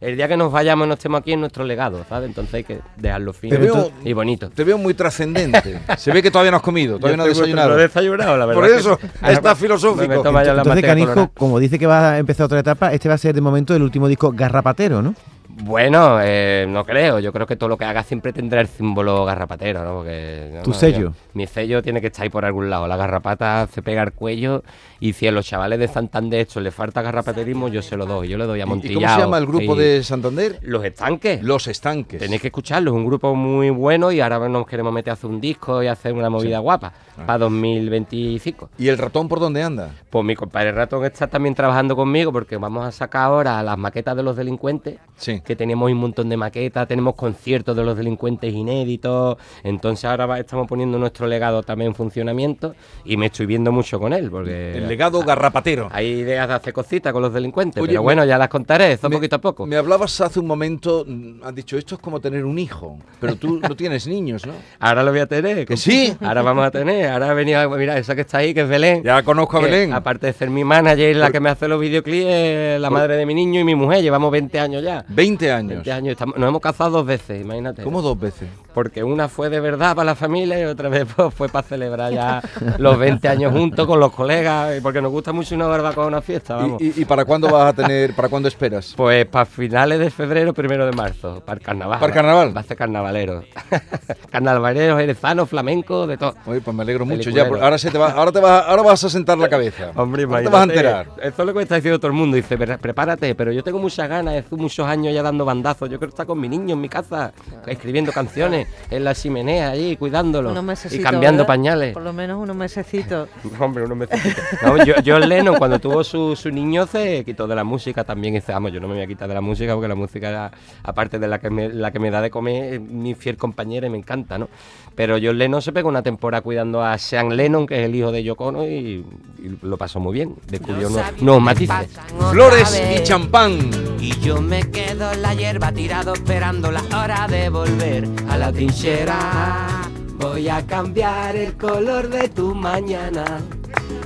el 0.00 0.16
día 0.16 0.28
que 0.28 0.36
nos 0.36 0.52
vayamos, 0.52 0.86
no 0.86 0.94
estemos 0.94 1.20
aquí 1.20 1.32
en 1.32 1.40
nuestro 1.40 1.64
legado, 1.64 2.04
¿sabes? 2.08 2.28
Entonces 2.28 2.54
hay 2.54 2.64
que 2.64 2.78
dejarlo 2.96 3.32
fino 3.32 3.56
Te 3.56 3.60
veo- 3.62 3.90
y 4.04 4.12
bonito. 4.12 4.48
Te 4.50 4.64
veo 4.64 4.78
muy 4.78 4.94
trascendente. 4.94 5.80
Se 5.98 6.12
ve 6.12 6.22
que 6.22 6.30
todavía 6.30 6.52
no 6.52 6.58
has 6.58 6.62
comido, 6.62 6.96
todavía 7.00 7.16
no 7.16 7.24
has 7.24 7.30
desayunado. 7.30 7.70
No 7.70 7.78
he 7.78 7.82
desayunado, 7.82 8.36
la 8.36 8.46
verdad. 8.46 8.60
Por 8.62 8.70
eso, 8.70 8.98
está 9.28 9.54
filosófico. 9.56 10.12
Entonces, 10.14 10.82
Canijo, 10.82 11.08
colorada. 11.08 11.30
como 11.34 11.58
dice 11.58 11.78
que 11.78 11.86
va 11.86 12.12
a 12.12 12.18
empezar 12.18 12.46
otra 12.46 12.60
etapa, 12.60 12.92
este 12.92 13.08
va 13.08 13.16
a 13.16 13.18
ser 13.18 13.34
de 13.34 13.40
momento 13.40 13.74
el 13.74 13.82
último 13.82 14.08
disco 14.08 14.32
garrapatero, 14.32 15.02
¿no? 15.02 15.14
Bueno, 15.58 16.18
eh, 16.22 16.66
no 16.68 16.84
creo. 16.84 17.18
Yo 17.18 17.32
creo 17.32 17.46
que 17.46 17.56
todo 17.56 17.68
lo 17.70 17.78
que 17.78 17.86
haga 17.86 18.02
siempre 18.02 18.32
tendrá 18.32 18.60
el 18.60 18.66
símbolo 18.66 19.24
garrapatero, 19.24 19.84
¿no? 19.84 19.94
Porque, 19.96 20.50
no, 20.54 20.62
Tu 20.62 20.70
no, 20.70 20.76
sello. 20.76 20.98
yo- 20.98 21.12
mi 21.32 21.46
sello 21.46 21.82
tiene 21.82 22.00
que 22.02 22.08
estar 22.08 22.24
ahí 22.24 22.28
por 22.28 22.44
algún 22.44 22.68
lado. 22.68 22.86
La 22.86 22.96
garrapata 22.96 23.66
se 23.72 23.80
pega 23.80 24.02
al 24.02 24.12
cuello 24.12 24.62
y 25.00 25.14
si 25.14 25.26
a 25.26 25.32
los 25.32 25.46
chavales 25.46 25.78
de 25.78 25.88
Santander 25.88 26.40
esto 26.40 26.60
les 26.60 26.74
falta 26.74 27.00
garrapaterismo, 27.00 27.68
yo 27.68 27.80
se 27.80 27.96
lo 27.96 28.04
doy. 28.04 28.28
Yo 28.28 28.36
le 28.36 28.44
doy 28.44 28.60
a 28.60 28.64
¿Y- 28.64 28.68
Montillao. 28.68 29.00
¿Y 29.00 29.04
cómo 29.04 29.14
se 29.14 29.20
llama 29.20 29.38
el 29.38 29.46
grupo 29.46 29.74
y- 29.74 29.78
de 29.78 30.02
Santander? 30.04 30.58
Los 30.62 30.84
estanques. 30.84 31.42
Los 31.42 31.66
Estanques. 31.68 32.20
Tenéis 32.20 32.42
que 32.42 32.48
escucharlo, 32.48 32.90
es 32.90 32.96
un 32.96 33.06
grupo 33.06 33.34
muy 33.34 33.70
bueno 33.70 34.12
y 34.12 34.20
ahora 34.20 34.48
nos 34.50 34.66
queremos 34.66 34.92
meter 34.92 35.10
a 35.10 35.14
hacer 35.14 35.30
un 35.30 35.40
disco 35.40 35.82
y 35.82 35.86
hacer 35.86 36.12
una 36.12 36.28
movida 36.28 36.58
guapa 36.58 36.92
Ah. 37.16 37.22
para 37.26 37.38
2025. 37.38 38.68
¿Y 38.78 38.88
el 38.88 38.98
ratón 38.98 39.26
por 39.28 39.40
dónde 39.40 39.62
anda? 39.62 39.90
Pues 40.10 40.22
mi 40.24 40.34
compadre 40.36 40.72
Ratón 40.72 41.04
está 41.06 41.26
también 41.28 41.54
trabajando 41.54 41.96
conmigo 41.96 42.30
porque 42.30 42.56
vamos 42.58 42.84
a 42.86 42.92
sacar 42.92 43.22
ahora 43.24 43.62
las 43.62 43.78
maquetas 43.78 44.14
de 44.16 44.22
los 44.22 44.36
delincuentes, 44.36 44.98
Sí. 45.16 45.40
Que 45.46 45.56
teníamos 45.56 45.90
un 45.90 45.98
montón 45.98 46.28
de 46.28 46.36
maquetas, 46.36 46.86
tenemos 46.88 47.14
conciertos 47.14 47.74
de 47.76 47.84
los 47.84 47.96
delincuentes 47.96 48.52
inéditos, 48.52 49.36
entonces 49.62 50.04
ahora 50.04 50.26
va- 50.26 50.38
estamos 50.40 50.66
poniendo 50.66 50.98
nuestro 50.98 51.26
legado 51.26 51.62
también 51.62 51.90
en 51.90 51.94
funcionamiento 51.94 52.74
y 53.04 53.16
me 53.16 53.26
estoy 53.26 53.46
viendo 53.46 53.72
mucho 53.72 53.98
con 54.00 54.12
él 54.12 54.30
porque 54.30 54.72
El 54.76 54.88
legado 54.88 55.22
garrapatero. 55.22 55.88
hay 55.92 56.06
ideas 56.08 56.48
de 56.48 56.54
hacer 56.54 56.72
cositas 56.72 57.12
con 57.12 57.22
los 57.22 57.32
delincuentes, 57.32 57.82
Oye, 57.82 57.90
pero 57.92 58.00
me- 58.02 58.04
bueno, 58.04 58.24
ya 58.24 58.36
las 58.38 58.48
contaré, 58.48 58.92
eso 58.92 59.08
Me- 59.08 59.16
poquito 59.16 59.36
a 59.36 59.40
poco. 59.40 59.66
Me 59.66 59.76
hablabas 59.76 60.20
hace 60.20 60.40
un 60.40 60.46
momento, 60.46 61.04
mm, 61.06 61.42
has 61.44 61.54
dicho, 61.54 61.78
esto 61.78 61.94
es 61.94 62.00
como 62.00 62.20
tener 62.20 62.44
un 62.44 62.58
hijo, 62.58 62.98
pero 63.20 63.36
tú 63.36 63.60
no 63.60 63.76
tienes 63.76 64.06
niños, 64.06 64.44
¿no? 64.46 64.52
Ahora 64.80 65.02
lo 65.04 65.10
voy 65.12 65.20
a 65.20 65.26
tener. 65.26 65.64
¿Que 65.66 65.76
sí? 65.76 66.14
Ahora 66.20 66.42
vamos 66.42 66.66
a 66.66 66.70
tener. 66.70 67.08
Ahora 67.10 67.30
ha 67.30 67.34
venido, 67.34 67.68
mira, 67.70 67.96
esa 67.98 68.14
que 68.14 68.22
está 68.22 68.38
ahí, 68.38 68.52
que 68.52 68.62
es 68.62 68.68
Belén. 68.68 69.02
Ya 69.04 69.22
conozco 69.22 69.58
a 69.58 69.60
que, 69.60 69.66
Belén. 69.66 69.92
Aparte 69.92 70.26
de 70.26 70.32
ser 70.32 70.50
mi 70.50 70.64
manager, 70.64 71.14
la 71.16 71.30
que 71.30 71.40
me 71.40 71.50
hace 71.50 71.68
los 71.68 71.80
videoclips, 71.80 72.80
la 72.80 72.90
madre 72.90 73.16
de 73.16 73.26
mi 73.26 73.34
niño 73.34 73.60
y 73.60 73.64
mi 73.64 73.74
mujer. 73.74 74.02
Llevamos 74.02 74.30
20 74.30 74.58
años 74.58 74.82
ya. 74.82 75.04
20 75.08 75.35
años. 75.52 75.68
20 75.84 75.92
años. 75.92 76.12
Estamos- 76.12 76.36
nos 76.36 76.48
hemos 76.48 76.60
casado 76.60 76.90
dos 76.90 77.06
veces, 77.06 77.40
imagínate. 77.42 77.82
¿Cómo 77.82 78.02
dos 78.02 78.18
veces? 78.18 78.48
Porque 78.74 79.02
una 79.02 79.28
fue 79.28 79.48
de 79.48 79.58
verdad 79.60 79.94
para 79.96 80.04
la 80.06 80.14
familia 80.14 80.60
y 80.60 80.64
otra 80.64 80.88
vez 80.88 81.06
pues, 81.16 81.32
fue 81.32 81.48
para 81.48 81.66
celebrar 81.66 82.12
ya 82.12 82.42
los 82.78 82.98
20 82.98 83.26
años 83.28 83.52
juntos 83.52 83.86
con 83.86 83.98
los 84.00 84.12
colegas. 84.12 84.76
Y 84.76 84.80
porque 84.80 85.00
nos 85.00 85.10
gusta 85.12 85.32
mucho 85.32 85.54
una 85.54 85.66
barbacoa, 85.66 86.06
una 86.06 86.20
fiesta, 86.20 86.56
vamos. 86.56 86.82
¿Y, 86.82 86.86
y- 86.88 86.94
y 87.02 87.04
para 87.04 87.24
cuándo 87.24 87.48
vas 87.48 87.68
a 87.68 87.72
tener, 87.72 88.14
para 88.14 88.28
cuándo 88.28 88.48
esperas? 88.48 88.92
Pues 88.96 89.24
para 89.26 89.46
finales 89.46 89.98
de 89.98 90.10
febrero, 90.10 90.52
primero 90.52 90.84
de 90.86 90.92
marzo, 90.92 91.42
para 91.44 91.58
el 91.58 91.64
carnaval. 91.64 91.98
¿Para 92.00 92.10
el 92.10 92.14
carnaval? 92.14 92.56
Va 92.56 92.60
a 92.60 92.64
ser 92.64 92.76
carnavalero. 92.76 93.42
carnavalero, 94.30 94.96
jerezano, 94.98 95.46
flamenco, 95.46 96.06
de 96.06 96.16
todo. 96.16 96.34
Oye, 96.46 96.60
pues 96.60 96.76
me 96.76 96.82
alegro 96.82 97.06
mucho. 97.06 97.30
Ya, 97.30 97.46
porque 97.48 97.64
ahora 97.64 97.78
se 97.78 97.90
te 97.90 97.98
va, 97.98 98.10
ahora 98.12 98.32
te 98.32 98.40
va, 98.40 98.60
ahora 98.60 98.82
vas 98.82 99.02
a 99.04 99.10
sentar 99.10 99.38
la 99.38 99.48
cabeza. 99.48 99.90
Hombre, 99.96 100.24
ahora 100.24 100.42
te 100.42 100.48
vas 100.48 100.60
a 100.60 100.64
enterar. 100.64 101.06
Eso 101.22 101.42
es 101.42 101.46
lo 101.46 101.52
que 101.52 101.56
me 101.56 101.62
está 101.62 101.76
diciendo 101.76 101.98
todo 101.98 102.08
el 102.08 102.12
mundo. 102.16 102.36
Dice, 102.36 102.56
"Pre- 102.56 102.78
prepárate, 102.78 103.34
pero 103.34 103.52
yo 103.52 103.62
tengo 103.62 103.78
muchas 103.78 104.08
ganas, 104.08 104.34
hace 104.44 104.54
muchos 104.56 104.86
años 104.86 105.14
ya 105.14 105.22
dando 105.26 105.44
bandazos. 105.44 105.88
Yo 105.90 105.98
quiero 105.98 106.10
estar 106.10 106.26
con 106.26 106.40
mi 106.40 106.48
niño 106.48 106.74
en 106.74 106.80
mi 106.80 106.88
casa, 106.88 107.32
escribiendo 107.66 108.12
canciones, 108.12 108.68
en 108.90 109.04
la 109.04 109.14
chimenea 109.14 109.70
allí, 109.70 109.96
cuidándolo. 109.96 110.50
Unos 110.50 110.92
Y 110.92 111.00
cambiando 111.00 111.42
¿verdad? 111.42 111.46
pañales. 111.46 111.92
Por 111.94 112.02
lo 112.02 112.12
menos 112.12 112.40
unos 112.42 112.56
mesecitos. 112.56 113.28
Hombre, 113.60 113.84
unos 113.84 113.96
mesecitos. 113.98 114.44
No, 114.62 114.84
yo, 114.84 114.94
John 115.04 115.28
Lennon, 115.28 115.56
cuando 115.56 115.78
tuvo 115.78 116.02
su, 116.04 116.34
su 116.36 116.50
niño, 116.50 116.86
se 116.86 117.24
quitó 117.24 117.46
de 117.46 117.54
la 117.54 117.64
música 117.64 118.04
también. 118.04 118.34
Dice, 118.34 118.52
vamos, 118.52 118.72
yo 118.72 118.80
no 118.80 118.88
me 118.88 118.94
voy 118.94 119.02
a 119.02 119.06
quitar 119.06 119.28
de 119.28 119.34
la 119.34 119.40
música 119.40 119.74
porque 119.74 119.88
la 119.88 119.94
música, 119.94 120.28
era, 120.28 120.50
aparte 120.82 121.18
de 121.18 121.28
la 121.28 121.38
que, 121.38 121.50
me, 121.50 121.68
la 121.68 121.90
que 121.90 121.98
me 121.98 122.10
da 122.10 122.20
de 122.20 122.30
comer, 122.30 122.74
es 122.74 122.80
mi 122.80 123.14
fiel 123.14 123.36
compañera 123.36 123.86
y 123.86 123.90
me 123.90 123.98
encanta, 123.98 124.38
¿no? 124.38 124.48
Pero 124.94 125.18
John 125.22 125.36
Lennon 125.36 125.60
se 125.60 125.72
pegó 125.72 125.88
una 125.88 126.02
temporada 126.02 126.40
cuidando 126.40 126.82
a 126.82 126.96
Sean 126.96 127.36
Lennon, 127.36 127.66
que 127.66 127.80
es 127.80 127.84
el 127.84 127.94
hijo 127.94 128.10
de 128.12 128.22
Yoko 128.22 128.46
Ono, 128.46 128.64
y, 128.64 129.04
y 129.38 129.58
lo 129.62 129.76
pasó 129.76 130.00
muy 130.00 130.14
bien. 130.14 130.36
Descubrió 130.46 130.88
unos, 130.88 131.02
unos 131.20 131.42
matices. 131.42 131.88
Flores 132.30 132.82
y 132.96 133.02
champán. 133.02 133.70
Y 134.00 134.18
yo 134.20 134.40
me 134.40 134.60
quedo 134.70 135.12
en 135.16 135.22
la 135.22 135.34
hierba 135.34 135.72
tirado 135.72 136.12
esperando 136.12 136.70
la 136.70 136.82
hora 136.94 137.26
de 137.26 137.48
volver 137.48 138.06
a 138.28 138.36
la 138.36 138.52
trinchera. 138.52 139.88
Voy 140.18 140.48
a 140.48 140.64
cambiar 140.66 141.34
el 141.36 141.56
color 141.56 142.08
de 142.08 142.28
tu 142.28 142.54
mañana. 142.54 143.24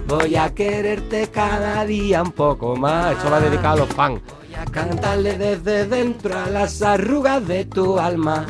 Voy 0.07 0.37
a 0.37 0.55
quererte 0.55 1.29
cada 1.29 1.85
día 1.85 2.23
un 2.23 2.31
poco 2.31 2.77
más. 2.77 3.17
Esto 3.17 3.29
va 3.29 3.41
dedicado 3.41 3.75
a 3.75 3.87
los 3.87 3.89
fans. 3.89 4.21
Voy 4.39 4.55
a 4.55 4.65
cantarle 4.67 5.37
desde 5.37 5.87
dentro 5.87 6.39
a 6.39 6.49
las 6.49 6.81
arrugas 6.81 7.47
de 7.47 7.65
tu 7.65 7.99
alma. 7.99 8.47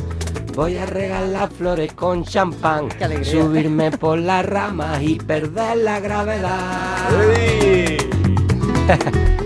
Voy 0.54 0.76
a 0.76 0.84
regalar 0.84 1.50
flores 1.50 1.94
con 1.94 2.24
champán, 2.24 2.88
subirme 3.22 3.90
por 3.90 4.18
las 4.18 4.44
ramas 4.44 5.00
y 5.02 5.14
perder 5.16 5.78
la 5.78 6.00
gravedad. 6.00 7.08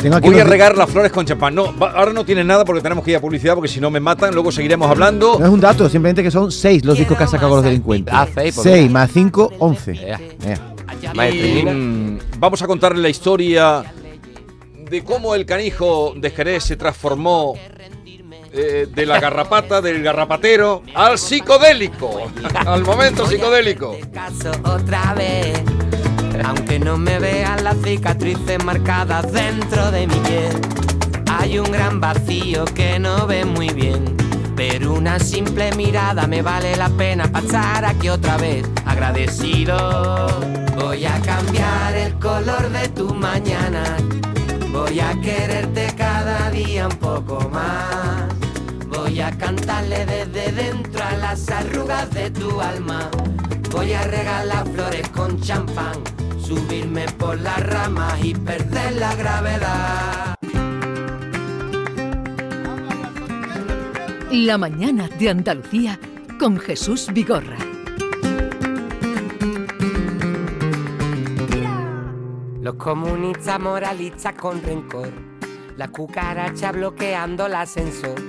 Tengo 0.00 0.16
aquí 0.16 0.28
Voy 0.28 0.38
a 0.40 0.44
regar 0.44 0.76
las 0.76 0.88
flores 0.90 1.12
con 1.12 1.26
champán. 1.26 1.54
No, 1.54 1.76
va- 1.76 1.90
ahora 1.92 2.12
no 2.12 2.24
tienes 2.24 2.46
nada 2.46 2.64
porque 2.64 2.80
tenemos 2.80 3.04
que 3.04 3.10
ir 3.10 3.16
a 3.16 3.20
publicidad 3.20 3.54
porque 3.54 3.68
si 3.68 3.80
no 3.80 3.90
me 3.90 4.00
matan, 4.00 4.32
luego 4.34 4.50
seguiremos 4.50 4.90
hablando. 4.90 5.38
No 5.38 5.44
es 5.46 5.52
un 5.52 5.60
dato, 5.60 5.88
simplemente 5.88 6.22
que 6.22 6.30
son 6.30 6.50
seis 6.50 6.84
los 6.84 6.96
discos 6.96 7.16
que 7.18 7.24
ha 7.24 7.26
sacado 7.26 7.56
los 7.56 7.64
delincuentes. 7.64 8.14
Ah, 8.16 8.26
seis, 8.32 8.54
Seis 8.54 8.90
más 8.90 9.10
cinco, 9.12 9.50
once. 9.58 9.92
Ea. 9.92 10.18
Ea. 10.46 10.74
Maestra 11.14 11.72
Y, 11.72 12.18
vamos 12.38 12.60
a 12.62 12.66
contarle 12.66 13.00
la 13.02 13.08
historia 13.08 13.84
de 14.90 15.04
cómo 15.04 15.34
el 15.34 15.46
canijo 15.46 16.14
de 16.16 16.30
Jerez 16.30 16.64
se 16.64 16.76
transformó 16.76 17.54
eh, 18.52 18.88
de 18.92 19.06
la 19.06 19.20
garrapata, 19.20 19.80
del 19.80 20.02
garrapatero, 20.02 20.82
al 20.94 21.18
psicodélico. 21.18 22.30
Al 22.66 22.82
momento 22.82 23.26
psicodélico. 23.26 23.96
Otra 24.64 25.14
vez. 25.14 25.62
Aunque 26.44 26.78
no 26.78 26.96
me 26.96 27.18
vean 27.18 27.64
las 27.64 27.76
cicatrices 27.82 28.64
marcadas 28.64 29.30
dentro 29.32 29.90
de 29.90 30.06
mi 30.06 30.14
piel, 30.14 30.60
hay 31.30 31.58
un 31.58 31.70
gran 31.70 32.00
vacío 32.00 32.64
que 32.64 32.98
no 32.98 33.26
ve 33.26 33.44
muy 33.44 33.68
bien. 33.68 34.16
Pero 34.56 34.92
una 34.94 35.18
simple 35.18 35.72
mirada 35.72 36.26
me 36.26 36.42
vale 36.42 36.76
la 36.76 36.88
pena 36.90 37.30
pasar 37.30 37.84
aquí 37.84 38.08
otra 38.08 38.36
vez. 38.36 38.66
Agradecido, 38.84 40.28
voy 40.76 41.06
a 41.06 41.18
cambiar 41.20 41.96
el 41.96 42.12
color 42.18 42.68
de 42.70 42.88
tu 42.88 43.14
mañana. 43.14 43.96
Voy 44.70 45.00
a 45.00 45.18
quererte 45.20 45.94
cada 45.96 46.50
día 46.50 46.88
un 46.88 46.96
poco 46.96 47.48
más. 47.50 48.28
Voy 48.88 49.20
a 49.20 49.30
cantarle 49.30 50.04
desde 50.04 50.52
dentro 50.52 51.02
a 51.02 51.16
las 51.16 51.48
arrugas 51.48 52.10
de 52.10 52.30
tu 52.30 52.60
alma. 52.60 53.10
Voy 53.70 53.92
a 53.92 54.02
regalar 54.02 54.66
flores 54.68 55.08
con 55.10 55.40
champán, 55.40 56.02
subirme 56.50 57.06
por 57.16 57.38
las 57.38 57.64
ramas 57.64 58.24
y 58.24 58.34
perder 58.34 58.94
la 58.94 59.14
gravedad. 59.14 60.34
La 64.32 64.58
mañana 64.58 65.06
de 65.06 65.28
Andalucía 65.28 66.00
con 66.40 66.58
Jesús 66.58 67.06
Vigorra. 67.12 67.56
Los 72.60 72.74
comunistas 72.74 73.60
moralistas 73.60 74.34
con 74.34 74.60
rencor, 74.60 75.12
la 75.76 75.86
cucaracha 75.86 76.72
bloqueando 76.72 77.46
el 77.46 77.54
ascensor, 77.54 78.20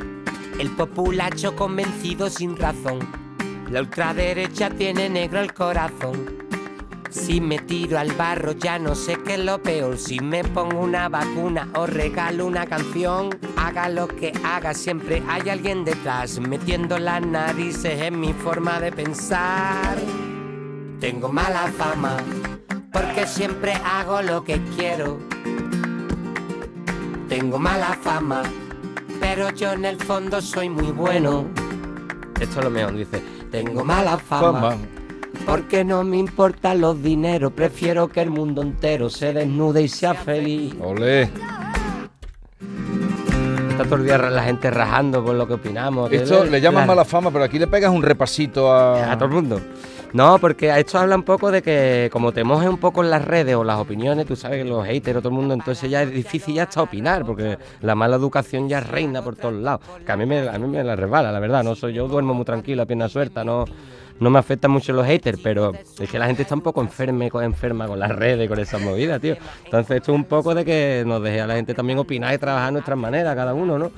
el 0.59 0.69
populacho 0.69 1.55
convencido 1.55 2.29
sin 2.29 2.55
razón, 2.55 2.99
la 3.71 3.79
ultraderecha 3.79 4.69
tiene 4.69 5.09
negro 5.09 5.39
el 5.39 5.55
corazón. 5.55 6.40
Si 7.11 7.41
me 7.41 7.59
tiro 7.59 7.99
al 7.99 8.13
barro 8.13 8.53
ya 8.53 8.79
no 8.79 8.95
sé 8.95 9.17
qué 9.25 9.33
es 9.33 9.39
lo 9.41 9.61
peor, 9.61 9.97
si 9.97 10.21
me 10.21 10.45
pongo 10.45 10.79
una 10.79 11.09
vacuna 11.09 11.67
o 11.75 11.85
regalo 11.85 12.45
una 12.45 12.65
canción, 12.65 13.29
haga 13.57 13.89
lo 13.89 14.07
que 14.07 14.31
haga, 14.45 14.73
siempre 14.73 15.21
hay 15.27 15.49
alguien 15.49 15.83
detrás, 15.83 16.39
metiendo 16.39 16.97
las 16.97 17.21
narices 17.21 18.01
en 18.01 18.17
mi 18.17 18.31
forma 18.31 18.79
de 18.79 18.93
pensar. 18.93 19.97
Tengo 21.01 21.29
mala 21.29 21.69
fama 21.77 22.15
porque 22.93 23.27
siempre 23.27 23.73
hago 23.73 24.21
lo 24.21 24.45
que 24.45 24.61
quiero. 24.77 25.19
Tengo 27.27 27.59
mala 27.59 27.97
fama, 28.01 28.43
pero 29.19 29.49
yo 29.49 29.73
en 29.73 29.83
el 29.83 29.97
fondo 29.97 30.41
soy 30.41 30.69
muy 30.69 30.91
bueno. 30.91 31.45
Esto 32.39 32.59
es 32.59 32.63
lo 32.63 32.71
mejor, 32.71 32.95
dice. 32.95 33.21
Tengo 33.51 33.83
mala 33.83 34.17
fama, 34.17 34.77
porque 35.45 35.83
no 35.83 36.03
me 36.03 36.17
importan 36.17 36.81
los 36.81 37.01
dineros. 37.01 37.51
Prefiero 37.53 38.07
que 38.07 38.21
el 38.21 38.29
mundo 38.29 38.61
entero 38.61 39.09
se 39.09 39.33
desnude 39.33 39.81
y 39.83 39.87
sea 39.87 40.13
feliz. 40.13 40.73
Olé. 40.81 41.29
Está 43.69 43.83
todo 43.85 43.95
el 43.95 44.05
día 44.05 44.17
la 44.17 44.43
gente 44.43 44.69
rajando 44.69 45.23
por 45.23 45.35
lo 45.35 45.47
que 45.47 45.53
opinamos. 45.53 46.11
Esto 46.11 46.45
le 46.45 46.61
llaman 46.61 46.81
la- 46.81 46.87
mala 46.87 47.05
fama, 47.05 47.31
pero 47.31 47.43
aquí 47.45 47.57
le 47.57 47.67
pegas 47.67 47.91
un 47.91 48.03
repasito 48.03 48.71
a. 48.71 49.11
A 49.11 49.15
todo 49.17 49.25
el 49.29 49.31
mundo. 49.35 49.61
No, 50.13 50.39
porque 50.39 50.77
esto 50.77 50.99
habla 50.99 51.15
un 51.15 51.23
poco 51.23 51.51
de 51.51 51.61
que 51.61 52.09
como 52.11 52.33
te 52.33 52.43
mojes 52.43 52.67
un 52.67 52.77
poco 52.77 53.01
en 53.01 53.09
las 53.09 53.23
redes 53.23 53.55
o 53.55 53.63
las 53.63 53.77
opiniones, 53.79 54.25
tú 54.25 54.35
sabes 54.35 54.61
que 54.61 54.69
los 54.69 54.85
haters 54.85 55.17
o 55.17 55.21
todo 55.21 55.29
el 55.29 55.35
mundo, 55.35 55.53
entonces 55.53 55.89
ya 55.89 56.03
es 56.03 56.11
difícil 56.11 56.55
ya 56.55 56.63
hasta 56.63 56.81
opinar, 56.81 57.25
porque 57.25 57.57
la 57.79 57.95
mala 57.95 58.17
educación 58.17 58.67
ya 58.67 58.81
reina 58.81 59.21
por 59.21 59.37
todos 59.37 59.53
lados. 59.53 59.79
Que 60.05 60.11
a 60.11 60.17
mí 60.17 60.25
me, 60.25 60.49
a 60.49 60.59
mí 60.59 60.67
me 60.67 60.83
la 60.83 60.97
resbala, 60.97 61.31
la 61.31 61.39
verdad. 61.39 61.63
No 61.63 61.75
soy 61.75 61.93
yo 61.93 62.09
duermo 62.09 62.33
muy 62.33 62.43
tranquilo, 62.43 62.81
a 62.83 62.85
pierna 62.85 63.07
suelta, 63.07 63.45
no, 63.45 63.63
no 64.21 64.29
me 64.29 64.37
afectan 64.37 64.69
mucho 64.69 64.93
los 64.93 65.05
haters, 65.05 65.39
pero 65.41 65.73
es 65.73 66.09
que 66.09 66.19
la 66.19 66.27
gente 66.27 66.43
está 66.43 66.53
un 66.53 66.61
poco 66.61 66.79
enferma, 66.79 67.25
enferma 67.43 67.87
con 67.87 67.99
las 67.99 68.11
redes, 68.11 68.47
con 68.47 68.59
esas 68.59 68.79
movidas, 68.79 69.19
tío. 69.19 69.35
Entonces 69.65 69.97
esto 69.97 70.11
es 70.11 70.15
un 70.15 70.25
poco 70.25 70.53
de 70.53 70.63
que 70.63 71.03
nos 71.07 71.23
deje 71.23 71.41
a 71.41 71.47
la 71.47 71.55
gente 71.55 71.73
también 71.73 71.97
opinar 71.97 72.31
y 72.31 72.37
trabajar 72.37 72.71
nuestras 72.71 72.99
maneras, 72.99 73.35
cada 73.35 73.55
uno, 73.55 73.79
¿no? 73.79 73.91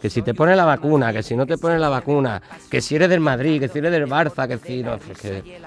Que 0.00 0.10
si 0.10 0.22
te 0.22 0.34
pones 0.34 0.56
la 0.56 0.64
vacuna, 0.64 1.12
que 1.12 1.22
si 1.22 1.36
no 1.36 1.46
te 1.46 1.56
pones 1.58 1.78
la 1.78 1.88
vacuna, 1.88 2.42
que 2.68 2.80
si 2.80 2.96
eres 2.96 3.08
del 3.08 3.20
Madrid, 3.20 3.60
que 3.60 3.68
si 3.68 3.78
eres 3.78 3.92
del 3.92 4.08
Barça, 4.08 4.48
que 4.48 4.58
si 4.58 4.82
no, 4.82 4.96
es 4.96 5.16
que 5.16 5.60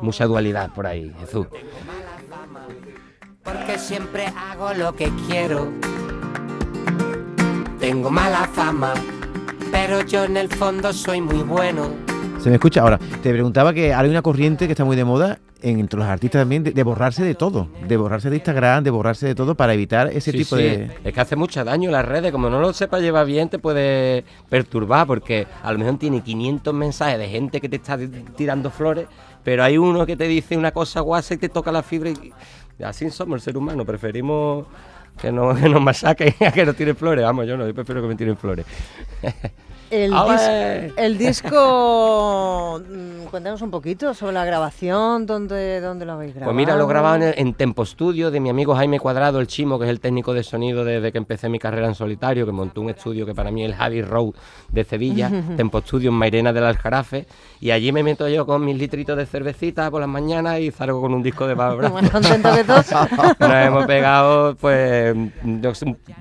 mucha 0.00 0.24
dualidad 0.24 0.72
por 0.72 0.86
ahí, 0.86 1.12
Jesús. 1.20 1.46
Porque 3.42 3.78
siempre 3.78 4.28
hago 4.34 4.72
lo 4.72 4.96
que 4.96 5.10
quiero. 5.26 5.68
Tengo 7.78 8.10
mala 8.10 8.48
fama, 8.48 8.94
pero 9.70 10.00
yo 10.06 10.24
en 10.24 10.38
el 10.38 10.48
fondo 10.48 10.90
soy 10.94 11.20
muy 11.20 11.42
bueno. 11.42 12.07
Se 12.38 12.48
me 12.50 12.54
escucha. 12.56 12.82
Ahora, 12.82 12.98
te 13.22 13.30
preguntaba 13.30 13.74
que 13.74 13.92
hay 13.92 14.08
una 14.08 14.22
corriente 14.22 14.66
que 14.66 14.72
está 14.72 14.84
muy 14.84 14.94
de 14.96 15.04
moda 15.04 15.38
en- 15.60 15.80
entre 15.80 15.98
los 15.98 16.06
artistas 16.08 16.40
también 16.42 16.62
de, 16.62 16.70
de 16.70 16.82
borrarse 16.84 17.24
de 17.24 17.34
todo, 17.34 17.68
de 17.88 17.96
borrarse 17.96 18.30
de 18.30 18.36
Instagram, 18.36 18.84
de 18.84 18.90
borrarse 18.90 19.26
de 19.26 19.34
todo 19.34 19.56
para 19.56 19.74
evitar 19.74 20.06
ese 20.08 20.30
Sí, 20.30 20.38
tipo 20.38 20.56
sí, 20.56 20.62
de... 20.62 20.90
Es 21.02 21.12
que 21.12 21.20
hace 21.20 21.34
mucho 21.34 21.64
daño 21.64 21.90
las 21.90 22.04
redes, 22.04 22.30
como 22.30 22.48
no 22.48 22.60
lo 22.60 22.72
sepas 22.72 23.02
llevar 23.02 23.26
bien, 23.26 23.48
te 23.48 23.58
puede 23.58 24.24
perturbar, 24.48 25.06
porque 25.08 25.48
a 25.62 25.72
lo 25.72 25.78
mejor 25.80 25.98
tiene 25.98 26.20
500 26.22 26.72
mensajes 26.72 27.18
de 27.18 27.28
gente 27.28 27.60
que 27.60 27.68
te 27.68 27.76
está 27.76 27.98
tirando 28.36 28.70
flores, 28.70 29.08
pero 29.42 29.64
hay 29.64 29.76
uno 29.76 30.06
que 30.06 30.16
te 30.16 30.28
dice 30.28 30.56
una 30.56 30.70
cosa 30.70 31.00
guasa 31.00 31.34
y 31.34 31.38
te 31.38 31.48
toca 31.48 31.72
la 31.72 31.82
fibra 31.82 32.10
y 32.10 32.32
así 32.84 33.10
somos 33.10 33.34
el 33.36 33.40
ser 33.40 33.56
humano, 33.56 33.84
preferimos 33.84 34.66
que, 35.20 35.32
no, 35.32 35.52
que 35.60 35.68
nos 35.68 35.82
masacren 35.82 36.32
a 36.46 36.52
que 36.52 36.64
nos 36.64 36.76
tiren 36.76 36.94
flores, 36.94 37.24
vamos, 37.24 37.48
yo 37.48 37.56
no, 37.56 37.66
yo 37.66 37.74
prefiero 37.74 38.00
que 38.00 38.06
me 38.08 38.14
tiren 38.14 38.36
flores. 38.36 38.64
El, 39.90 40.12
el 40.96 41.18
disco, 41.18 42.80
mm, 42.80 43.26
cuéntanos 43.30 43.62
un 43.62 43.70
poquito 43.70 44.12
sobre 44.14 44.34
la 44.34 44.44
grabación, 44.44 45.24
dónde, 45.26 45.80
dónde 45.80 46.04
lo 46.04 46.12
habéis 46.12 46.34
grabado. 46.34 46.52
Pues 46.52 46.56
mira, 46.56 46.76
lo 46.76 46.86
grabado 46.86 47.16
en, 47.16 47.34
en 47.36 47.54
Tempo 47.54 47.84
Studio 47.86 48.30
de 48.30 48.40
mi 48.40 48.50
amigo 48.50 48.74
Jaime 48.74 49.00
Cuadrado, 49.00 49.40
el 49.40 49.46
Chimo, 49.46 49.78
que 49.78 49.86
es 49.86 49.90
el 49.90 50.00
técnico 50.00 50.34
de 50.34 50.42
sonido 50.42 50.84
desde 50.84 51.10
que 51.12 51.18
empecé 51.18 51.48
mi 51.48 51.58
carrera 51.58 51.86
en 51.88 51.94
solitario, 51.94 52.44
que 52.44 52.52
montó 52.52 52.80
un 52.80 52.90
estudio 52.90 53.24
que 53.24 53.34
para 53.34 53.50
mí 53.50 53.64
es 53.64 53.70
el 53.70 53.76
Javi 53.76 54.02
Road 54.02 54.34
de 54.70 54.84
Sevilla, 54.84 55.30
Tempo 55.56 55.80
Studio 55.80 56.10
en 56.10 56.16
Mairena 56.16 56.52
del 56.52 56.64
Aljarafe, 56.64 57.26
y 57.60 57.70
allí 57.70 57.90
me 57.92 58.02
meto 58.02 58.28
yo 58.28 58.44
con 58.46 58.64
mis 58.64 58.76
litritos 58.76 59.16
de 59.16 59.26
cervecita 59.26 59.90
por 59.90 60.00
las 60.00 60.08
mañanas 60.10 60.60
y 60.60 60.70
salgo 60.70 61.00
con 61.00 61.14
un 61.14 61.22
disco 61.22 61.46
de 61.46 61.54
Barbara. 61.54 61.88
Más 61.88 62.10
contento 62.10 62.54
que 62.54 62.64
todos. 62.64 62.86
Nos 63.38 63.50
hemos 63.52 63.86
pegado, 63.86 64.54
pues, 64.56 65.16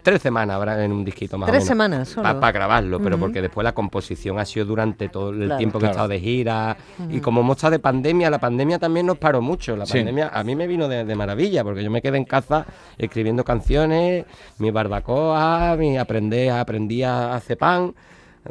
tres 0.03 0.21
semanas 0.21 0.57
en 0.79 0.91
un 0.91 1.03
disquito 1.03 1.37
más 1.37 1.49
Tres 1.49 1.69
o 1.69 1.75
menos. 1.75 2.07
semanas 2.07 2.09
solo. 2.09 2.39
Para 2.39 2.51
grabarlo, 2.51 2.99
pero 2.99 3.17
porque 3.17 3.41
después 3.41 3.56
la 3.63 3.73
composición 3.73 4.39
ha 4.39 4.45
sido 4.45 4.65
durante 4.65 5.09
todo 5.09 5.29
el 5.31 5.45
Claro. 5.45 5.57
tiempo 5.57 5.79
que 5.79 5.85
he 5.85 5.89
estado 5.89 6.07
de 6.09 6.19
gira. 6.19 6.77
Y 7.09 7.19
como 7.19 7.41
hemos 7.41 7.57
estado 7.57 7.71
de 7.71 7.79
pandemia, 7.79 8.29
la 8.29 8.39
pandemia 8.39 8.79
también 8.79 9.05
nos 9.05 9.17
paró 9.17 9.41
mucho. 9.41 9.75
La 9.75 9.85
Sí. 9.85 9.93
pandemia 9.97 10.29
a 10.33 10.43
mí 10.43 10.55
me 10.55 10.67
vino 10.67 10.87
de, 10.87 11.03
de 11.05 11.15
maravilla, 11.15 11.63
porque 11.63 11.83
yo 11.83 11.91
me 11.91 12.01
quedé 12.01 12.17
en 12.17 12.25
casa 12.25 12.65
escribiendo 12.97 13.43
canciones, 13.43 14.25
mi 14.59 14.71
barbacoa, 14.71 15.75
mi 15.77 15.97
aprendí, 15.97 16.47
aprendí 16.47 17.03
a 17.03 17.33
hacer 17.35 17.57
pan. 17.57 17.93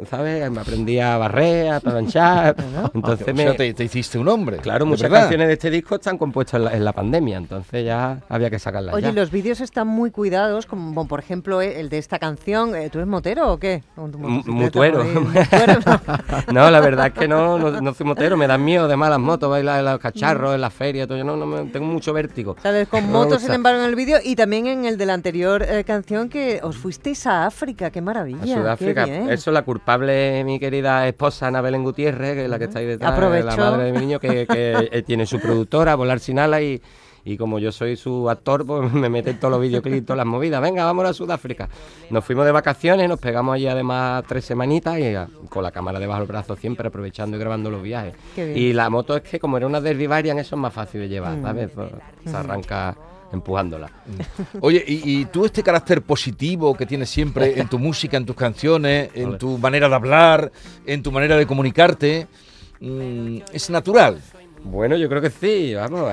¿Sabes? 0.09 0.49
Me 0.51 0.59
aprendí 0.61 0.99
a 0.99 1.17
barrer, 1.17 1.71
a 1.73 1.79
planchar. 1.79 2.55
Entonces 2.93 3.27
O 3.27 3.33
me, 3.33 3.43
sea, 3.43 3.55
te, 3.55 3.73
te 3.73 3.83
hiciste 3.83 4.17
un 4.19 4.27
hombre. 4.27 4.57
Claro, 4.57 4.85
muchas 4.85 5.03
verdad. 5.09 5.21
canciones 5.21 5.47
de 5.47 5.53
este 5.53 5.69
disco 5.69 5.95
están 5.95 6.17
compuestas 6.17 6.59
en 6.59 6.65
la, 6.65 6.73
en 6.75 6.85
la 6.85 6.93
pandemia, 6.93 7.37
entonces 7.37 7.85
ya 7.85 8.19
había 8.29 8.49
que 8.49 8.59
sacarlas. 8.59 8.93
Oye, 8.95 9.07
ya. 9.07 9.11
los 9.13 9.31
vídeos 9.31 9.61
están 9.61 9.87
muy 9.87 10.11
cuidados, 10.11 10.65
como 10.65 10.91
bueno, 10.93 11.07
por 11.07 11.19
ejemplo 11.19 11.61
eh, 11.61 11.79
el 11.79 11.89
de 11.89 11.97
esta 11.97 12.19
canción. 12.19 12.75
eh, 12.75 12.89
¿Tú 12.89 12.99
eres 12.99 13.07
motero 13.07 13.51
o 13.53 13.57
qué? 13.57 13.83
Mutuero. 13.95 15.03
No, 16.51 16.69
la 16.71 16.79
verdad 16.79 17.07
es 17.07 17.13
que 17.13 17.27
no, 17.27 17.57
no, 17.57 17.81
no 17.81 17.93
soy 17.93 18.05
motero, 18.05 18.37
me 18.37 18.47
dan 18.47 18.63
miedo 18.63 18.87
de 18.87 18.95
malas 18.95 19.19
motos, 19.19 19.49
bailar 19.49 19.79
en 19.79 19.85
los 19.85 19.99
cacharros, 19.99 20.55
en 20.55 20.61
la 20.61 20.69
feria, 20.69 21.07
todo. 21.07 21.17
Yo 21.17 21.23
no, 21.23 21.35
no 21.35 21.45
me- 21.45 21.65
tengo 21.69 21.85
mucho 21.85 22.13
vértigo. 22.13 22.55
Sales 22.61 22.87
con 22.87 23.09
motos, 23.11 23.41
sin 23.41 23.53
embargo, 23.53 23.81
en 23.81 23.85
el 23.89 23.95
vídeo 23.95 24.17
y 24.23 24.35
también 24.35 24.67
en 24.67 24.85
el 24.85 24.97
de 24.97 25.05
la 25.05 25.13
anterior 25.13 25.63
eh, 25.63 25.83
canción 25.83 26.29
que 26.29 26.59
os 26.63 26.77
fuisteis 26.77 27.25
a 27.27 27.45
África. 27.45 27.89
¡Qué 27.91 28.01
maravilla! 28.01 28.39
A 28.41 28.45
qué 28.45 28.53
Sudáfrica. 28.55 29.05
bien. 29.05 29.29
Eso 29.29 29.51
la 29.51 29.63
culpable 29.87 30.43
mi 30.43 30.59
querida 30.59 31.07
esposa 31.07 31.47
Ana 31.47 31.61
Belén 31.61 31.81
Gutiérrez, 31.83 32.33
que 32.35 32.43
es 32.43 32.49
la 32.49 32.59
que 32.59 32.65
está 32.65 32.79
ahí 32.79 32.85
detrás, 32.85 33.13
Aprovecho. 33.13 33.45
la 33.47 33.55
madre 33.55 33.83
de 33.85 33.93
mi 33.93 33.99
niño, 33.99 34.19
que, 34.19 34.45
que, 34.45 35.03
tiene 35.07 35.25
su 35.25 35.39
productora, 35.39 35.95
Volar 35.95 36.19
Sin 36.19 36.39
Alas, 36.39 36.61
y, 36.61 36.81
y 37.23 37.37
como 37.37 37.57
yo 37.57 37.71
soy 37.71 37.95
su 37.95 38.29
actor, 38.29 38.65
pues 38.65 38.91
me 38.93 39.07
mete 39.07 39.29
en 39.29 39.39
todos 39.39 39.53
los 39.53 39.61
videoclips, 39.61 40.05
todas 40.05 40.17
las 40.17 40.25
movidas. 40.25 40.61
Venga, 40.61 40.83
vámonos 40.83 41.11
a 41.11 41.13
Sudáfrica. 41.13 41.69
Nos 42.09 42.25
fuimos 42.25 42.45
de 42.45 42.51
vacaciones, 42.51 43.07
nos 43.07 43.19
pegamos 43.19 43.55
allí 43.55 43.67
además 43.67 44.25
tres 44.27 44.43
semanitas 44.43 44.99
y 44.99 45.15
ah, 45.15 45.29
con 45.49 45.63
la 45.63 45.71
cámara 45.71 45.99
debajo 45.99 46.19
del 46.19 46.27
brazo 46.27 46.57
siempre, 46.57 46.89
aprovechando 46.89 47.37
y 47.37 47.39
grabando 47.39 47.69
los 47.71 47.81
viajes. 47.81 48.13
Y 48.35 48.73
la 48.73 48.89
moto 48.89 49.15
es 49.15 49.23
que 49.23 49.39
como 49.39 49.55
era 49.55 49.67
una 49.67 49.79
Derby 49.79 50.07
Variant, 50.07 50.39
eso 50.41 50.55
es 50.57 50.61
más 50.61 50.73
fácil 50.73 50.99
de 50.99 51.07
llevar, 51.07 51.37
Mm. 51.37 51.43
¿sabes? 51.43 51.69
Pues, 51.73 51.89
Se 52.25 52.35
arranca 52.35 52.97
empujándola. 53.31 53.89
Oye, 54.61 54.83
y, 54.87 55.19
y 55.21 55.25
tú 55.25 55.45
este 55.45 55.63
carácter 55.63 56.01
positivo 56.01 56.75
que 56.75 56.85
tienes 56.85 57.09
siempre 57.09 57.59
en 57.59 57.67
tu 57.67 57.77
música, 57.79 58.17
en 58.17 58.25
tus 58.25 58.35
canciones, 58.35 59.09
en 59.13 59.25
Vale. 59.25 59.37
tu 59.37 59.57
manera 59.57 59.89
de 59.89 59.95
hablar, 59.95 60.51
en 60.85 61.03
tu 61.03 61.11
manera 61.11 61.35
de 61.37 61.45
comunicarte, 61.45 62.27
mm, 62.79 63.37
es 63.51 63.69
natural. 63.69 64.19
Bueno, 64.63 64.95
yo 64.97 65.07
creo 65.07 65.21
que 65.21 65.29
sí, 65.29 65.73
vamos, 65.75 66.09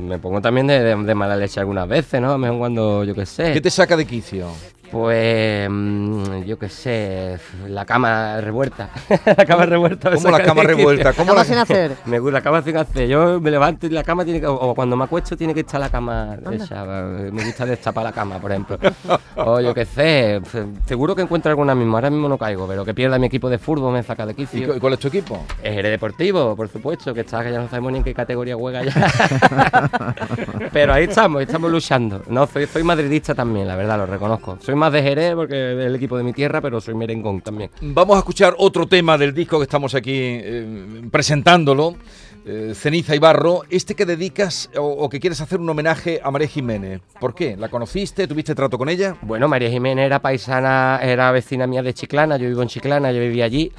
me 0.00 0.18
pongo 0.18 0.40
también 0.40 0.66
de, 0.66 0.80
de- 0.80 0.96
de 0.96 1.14
mala 1.14 1.34
leche 1.36 1.58
algunas 1.60 1.88
veces, 1.88 2.20
¿no? 2.20 2.32
A 2.34 2.58
cuando, 2.58 3.02
yo 3.04 3.14
qué 3.14 3.26
sé. 3.26 3.52
¿Qué 3.52 3.60
te 3.60 3.70
saca 3.70 3.96
de 3.96 4.06
quicio? 4.06 4.48
Pues 4.90 5.68
mm, 5.70 6.42
yo 6.42 6.58
qué 6.58 6.68
sé, 6.68 7.38
la 7.68 7.84
cama 7.84 8.40
revuelta. 8.40 8.90
la 9.36 9.44
cama 9.46 9.66
revuelta. 9.66 10.10
¿Cómo 10.12 10.30
la 10.30 10.42
cama 10.42 10.62
revuelta? 10.64 11.12
¿Cómo 11.12 11.28
Cama 11.28 11.40
la 11.40 11.44
sin 11.44 11.58
hacer. 11.58 11.96
Me 12.06 12.18
gusta 12.18 12.38
la 12.38 12.42
cama 12.42 12.62
sin 12.62 12.76
hacer. 12.76 13.06
Yo 13.08 13.40
me 13.40 13.50
levanto 13.50 13.86
y 13.86 13.90
la 13.90 14.02
cama 14.02 14.24
tiene 14.24 14.40
que. 14.40 14.46
O 14.46 14.74
cuando 14.74 14.96
me 14.96 15.04
acuesto 15.04 15.36
tiene 15.36 15.54
que 15.54 15.60
estar 15.60 15.80
la 15.80 15.88
cama 15.90 16.36
esa. 16.52 16.84
Me 16.84 17.44
gusta 17.44 17.64
destapar 17.66 18.02
la 18.04 18.12
cama, 18.12 18.38
por 18.38 18.50
ejemplo. 18.50 18.78
O 19.36 19.60
yo 19.60 19.72
qué 19.74 19.84
sé. 19.84 20.40
Seguro 20.86 21.14
que 21.14 21.22
encuentro 21.22 21.50
alguna 21.50 21.74
mismo. 21.74 21.96
Ahora 21.96 22.10
mismo 22.10 22.28
no 22.28 22.36
caigo, 22.36 22.66
pero 22.66 22.84
que 22.84 22.92
pierda 22.94 23.18
mi 23.18 23.26
equipo 23.26 23.48
de 23.48 23.58
fútbol 23.58 23.92
me 23.92 24.02
saca 24.02 24.26
de 24.26 24.32
¿Y 24.32 24.34
quicio. 24.34 24.74
cu- 24.74 24.80
cuál 24.80 24.94
es 24.94 24.98
tu 24.98 25.08
equipo? 25.08 25.44
Es 25.62 25.72
Jerez 25.74 25.92
Deportivo, 25.92 26.56
por 26.56 26.68
supuesto, 26.68 27.14
que 27.14 27.20
está, 27.20 27.42
que 27.44 27.52
ya 27.52 27.60
no 27.60 27.68
sabemos 27.68 27.92
ni 27.92 27.98
en 27.98 28.04
qué 28.04 28.14
categoría 28.14 28.56
juega 28.56 28.82
ya. 28.84 28.92
Pero 30.72 30.92
ahí 30.94 31.04
estamos, 31.04 31.42
estamos 31.42 31.70
luchando. 31.70 32.22
No, 32.28 32.46
soy, 32.46 32.66
soy 32.66 32.82
madridista 32.82 33.34
también, 33.34 33.66
la 33.68 33.76
verdad, 33.76 33.98
lo 33.98 34.06
reconozco. 34.06 34.58
Soy 34.60 34.74
más 34.80 34.92
de 34.92 35.02
Jerez 35.02 35.34
porque 35.36 35.54
del 35.54 35.94
equipo 35.94 36.16
de 36.18 36.24
mi 36.24 36.32
tierra, 36.32 36.60
pero 36.60 36.80
soy 36.80 36.94
merengón 36.94 37.40
también. 37.40 37.70
Vamos 37.80 38.16
a 38.16 38.18
escuchar 38.18 38.54
otro 38.58 38.86
tema 38.86 39.16
del 39.16 39.32
disco 39.32 39.58
que 39.58 39.64
estamos 39.64 39.94
aquí 39.94 40.12
eh, 40.14 41.02
presentándolo. 41.10 41.94
eh, 42.46 42.72
Ceniza 42.74 43.14
y 43.14 43.18
Barro, 43.18 43.62
este 43.68 43.94
que 43.94 44.06
dedicas 44.06 44.70
o, 44.76 44.82
o 44.82 45.08
que 45.08 45.20
quieres 45.20 45.40
hacer 45.40 45.60
un 45.60 45.68
homenaje 45.68 46.20
a 46.24 46.30
María 46.30 46.48
Jiménez. 46.48 47.00
¿Por 47.20 47.34
qué? 47.34 47.56
¿La 47.56 47.68
conociste? 47.68 48.26
¿Tuviste 48.26 48.54
trato 48.54 48.78
con 48.78 48.88
ella? 48.88 49.16
Bueno, 49.22 49.46
María 49.46 49.68
Jiménez 49.70 50.06
era 50.06 50.20
paisana, 50.20 50.98
era 51.02 51.30
vecina 51.32 51.66
mía 51.66 51.82
de 51.82 51.92
Chiclana, 51.94 52.38
yo 52.38 52.48
vivo 52.48 52.62
en 52.62 52.68
Chiclana, 52.68 53.12
yo 53.12 53.20
vivía 53.20 53.44
allí. 53.44 53.70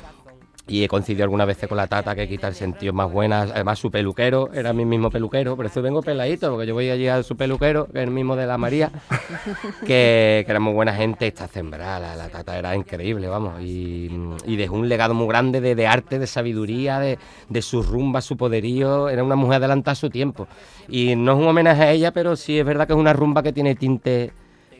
Y 0.67 0.83
he 0.83 0.87
coincidido 0.87 1.23
algunas 1.23 1.47
veces 1.47 1.67
con 1.67 1.77
la 1.77 1.87
tata 1.87 2.15
que 2.15 2.27
quita 2.27 2.47
el 2.47 2.55
sentido 2.55 2.93
más 2.93 3.11
buena. 3.11 3.41
Además, 3.41 3.79
su 3.79 3.91
peluquero 3.91 4.49
era 4.53 4.73
mi 4.73 4.85
mismo 4.85 5.09
peluquero. 5.09 5.55
Por 5.55 5.65
eso 5.65 5.81
vengo 5.81 6.01
peladito, 6.01 6.51
porque 6.51 6.67
yo 6.67 6.73
voy 6.73 6.89
allí 6.89 7.07
a 7.07 7.23
su 7.23 7.35
peluquero, 7.35 7.87
que 7.87 7.99
es 7.99 8.03
el 8.03 8.11
mismo 8.11 8.35
de 8.35 8.45
la 8.45 8.57
María, 8.57 8.91
que, 9.81 10.43
que 10.45 10.45
era 10.47 10.59
muy 10.59 10.73
buena 10.73 10.93
gente. 10.93 11.27
Está 11.27 11.47
sembrada, 11.47 12.15
la, 12.15 12.29
tata 12.29 12.57
era 12.57 12.75
increíble, 12.75 13.27
vamos. 13.27 13.61
Y, 13.61 14.09
y 14.45 14.55
dejó 14.55 14.75
un 14.75 14.87
legado 14.87 15.13
muy 15.13 15.27
grande 15.27 15.61
de, 15.61 15.75
de 15.75 15.87
arte, 15.87 16.19
de 16.19 16.27
sabiduría, 16.27 16.99
de, 16.99 17.17
de 17.49 17.61
su 17.61 17.81
rumba, 17.81 18.21
su 18.21 18.37
poderío. 18.37 19.09
Era 19.09 19.23
una 19.23 19.35
mujer 19.35 19.57
adelantada 19.57 19.93
a 19.93 19.95
su 19.95 20.09
tiempo. 20.09 20.47
Y 20.87 21.15
no 21.15 21.33
es 21.33 21.37
un 21.39 21.47
homenaje 21.47 21.83
a 21.83 21.91
ella, 21.91 22.11
pero 22.11 22.35
sí 22.35 22.59
es 22.59 22.65
verdad 22.65 22.87
que 22.87 22.93
es 22.93 22.99
una 22.99 23.13
rumba 23.13 23.43
que 23.43 23.51
tiene 23.51 23.75
tinte 23.75 24.31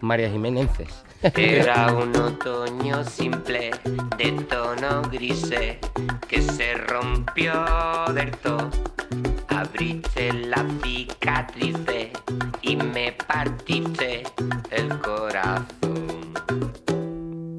María 0.02 0.30
Jiménezes. 0.30 1.11
Era 1.24 1.94
un 1.94 2.16
otoño 2.16 3.04
simple 3.04 3.70
de 4.18 4.32
tono 4.50 5.04
grise 5.04 5.78
que 6.28 6.42
se 6.42 6.74
rompió 6.74 7.54
del 8.12 8.32
todo. 8.38 8.72
Abriste 9.48 10.34
la 10.34 10.66
cicatriz 10.82 11.78
y 12.63 12.75
me 12.75 13.12
partiste 13.12 14.24
el 14.72 15.00
corazón. 15.00 16.34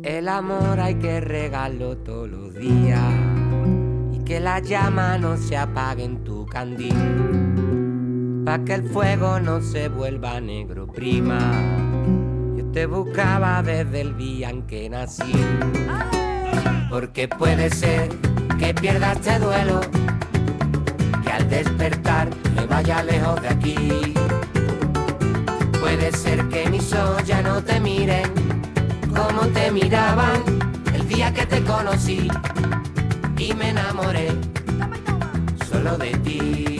El 0.02 0.28
amor 0.28 0.80
hay 0.80 0.96
que 0.96 1.20
regalarlo 1.20 1.96
todos 1.98 2.28
los 2.28 2.54
días 2.54 3.12
y 4.10 4.24
que 4.24 4.40
la 4.40 4.58
llama 4.58 5.18
no 5.18 5.36
se 5.36 5.56
apague 5.56 6.02
en 6.02 6.24
tu 6.24 6.46
candil. 6.46 8.42
Pa' 8.44 8.64
que 8.64 8.74
el 8.74 8.88
fuego 8.88 9.38
no 9.38 9.60
se 9.60 9.88
vuelva 9.88 10.40
negro, 10.40 10.88
prima. 10.88 11.91
Te 12.72 12.86
buscaba 12.86 13.62
desde 13.62 14.00
el 14.00 14.16
día 14.16 14.48
en 14.48 14.62
que 14.62 14.88
nací. 14.88 15.30
Porque 16.88 17.28
puede 17.28 17.68
ser 17.68 18.08
que 18.58 18.72
pierda 18.72 19.12
este 19.12 19.38
duelo, 19.38 19.80
que 21.22 21.30
al 21.30 21.50
despertar 21.50 22.30
me 22.56 22.64
vaya 22.64 23.02
lejos 23.02 23.42
de 23.42 23.48
aquí. 23.48 24.14
Puede 25.80 26.12
ser 26.12 26.48
que 26.48 26.70
mis 26.70 26.90
ojos 26.94 27.22
ya 27.24 27.42
no 27.42 27.62
te 27.62 27.78
miren 27.78 28.32
como 29.14 29.46
te 29.48 29.70
miraban 29.70 30.42
el 30.94 31.06
día 31.06 31.32
que 31.34 31.44
te 31.44 31.62
conocí 31.62 32.28
y 33.36 33.52
me 33.52 33.68
enamoré 33.68 34.28
solo 35.70 35.98
de 35.98 36.10
ti. 36.24 36.78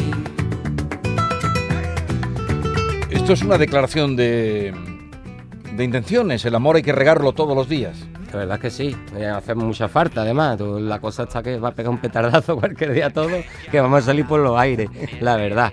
Esto 3.10 3.34
es 3.34 3.42
una 3.42 3.58
declaración 3.58 4.16
de, 4.16 4.91
de 5.76 5.84
intenciones. 5.84 6.44
El 6.44 6.54
amor 6.54 6.76
hay 6.76 6.82
que 6.82 6.92
regarlo 6.92 7.32
todos 7.32 7.56
los 7.56 7.68
días. 7.68 7.96
La 8.32 8.40
verdad 8.40 8.56
es 8.56 8.62
que 8.62 8.70
sí, 8.70 8.96
eh, 9.16 9.26
hace 9.26 9.54
mucha 9.54 9.88
falta 9.88 10.22
además. 10.22 10.60
La 10.60 11.00
cosa 11.00 11.24
está 11.24 11.42
que 11.42 11.58
va 11.58 11.68
a 11.68 11.74
pegar 11.74 11.90
un 11.90 11.98
petardazo 11.98 12.56
cualquier 12.60 12.92
día 12.92 13.10
todo, 13.10 13.30
que 13.70 13.80
vamos 13.80 14.02
a 14.02 14.06
salir 14.06 14.26
por 14.26 14.40
los 14.40 14.58
aires, 14.58 14.88
la 15.20 15.36
verdad. 15.36 15.72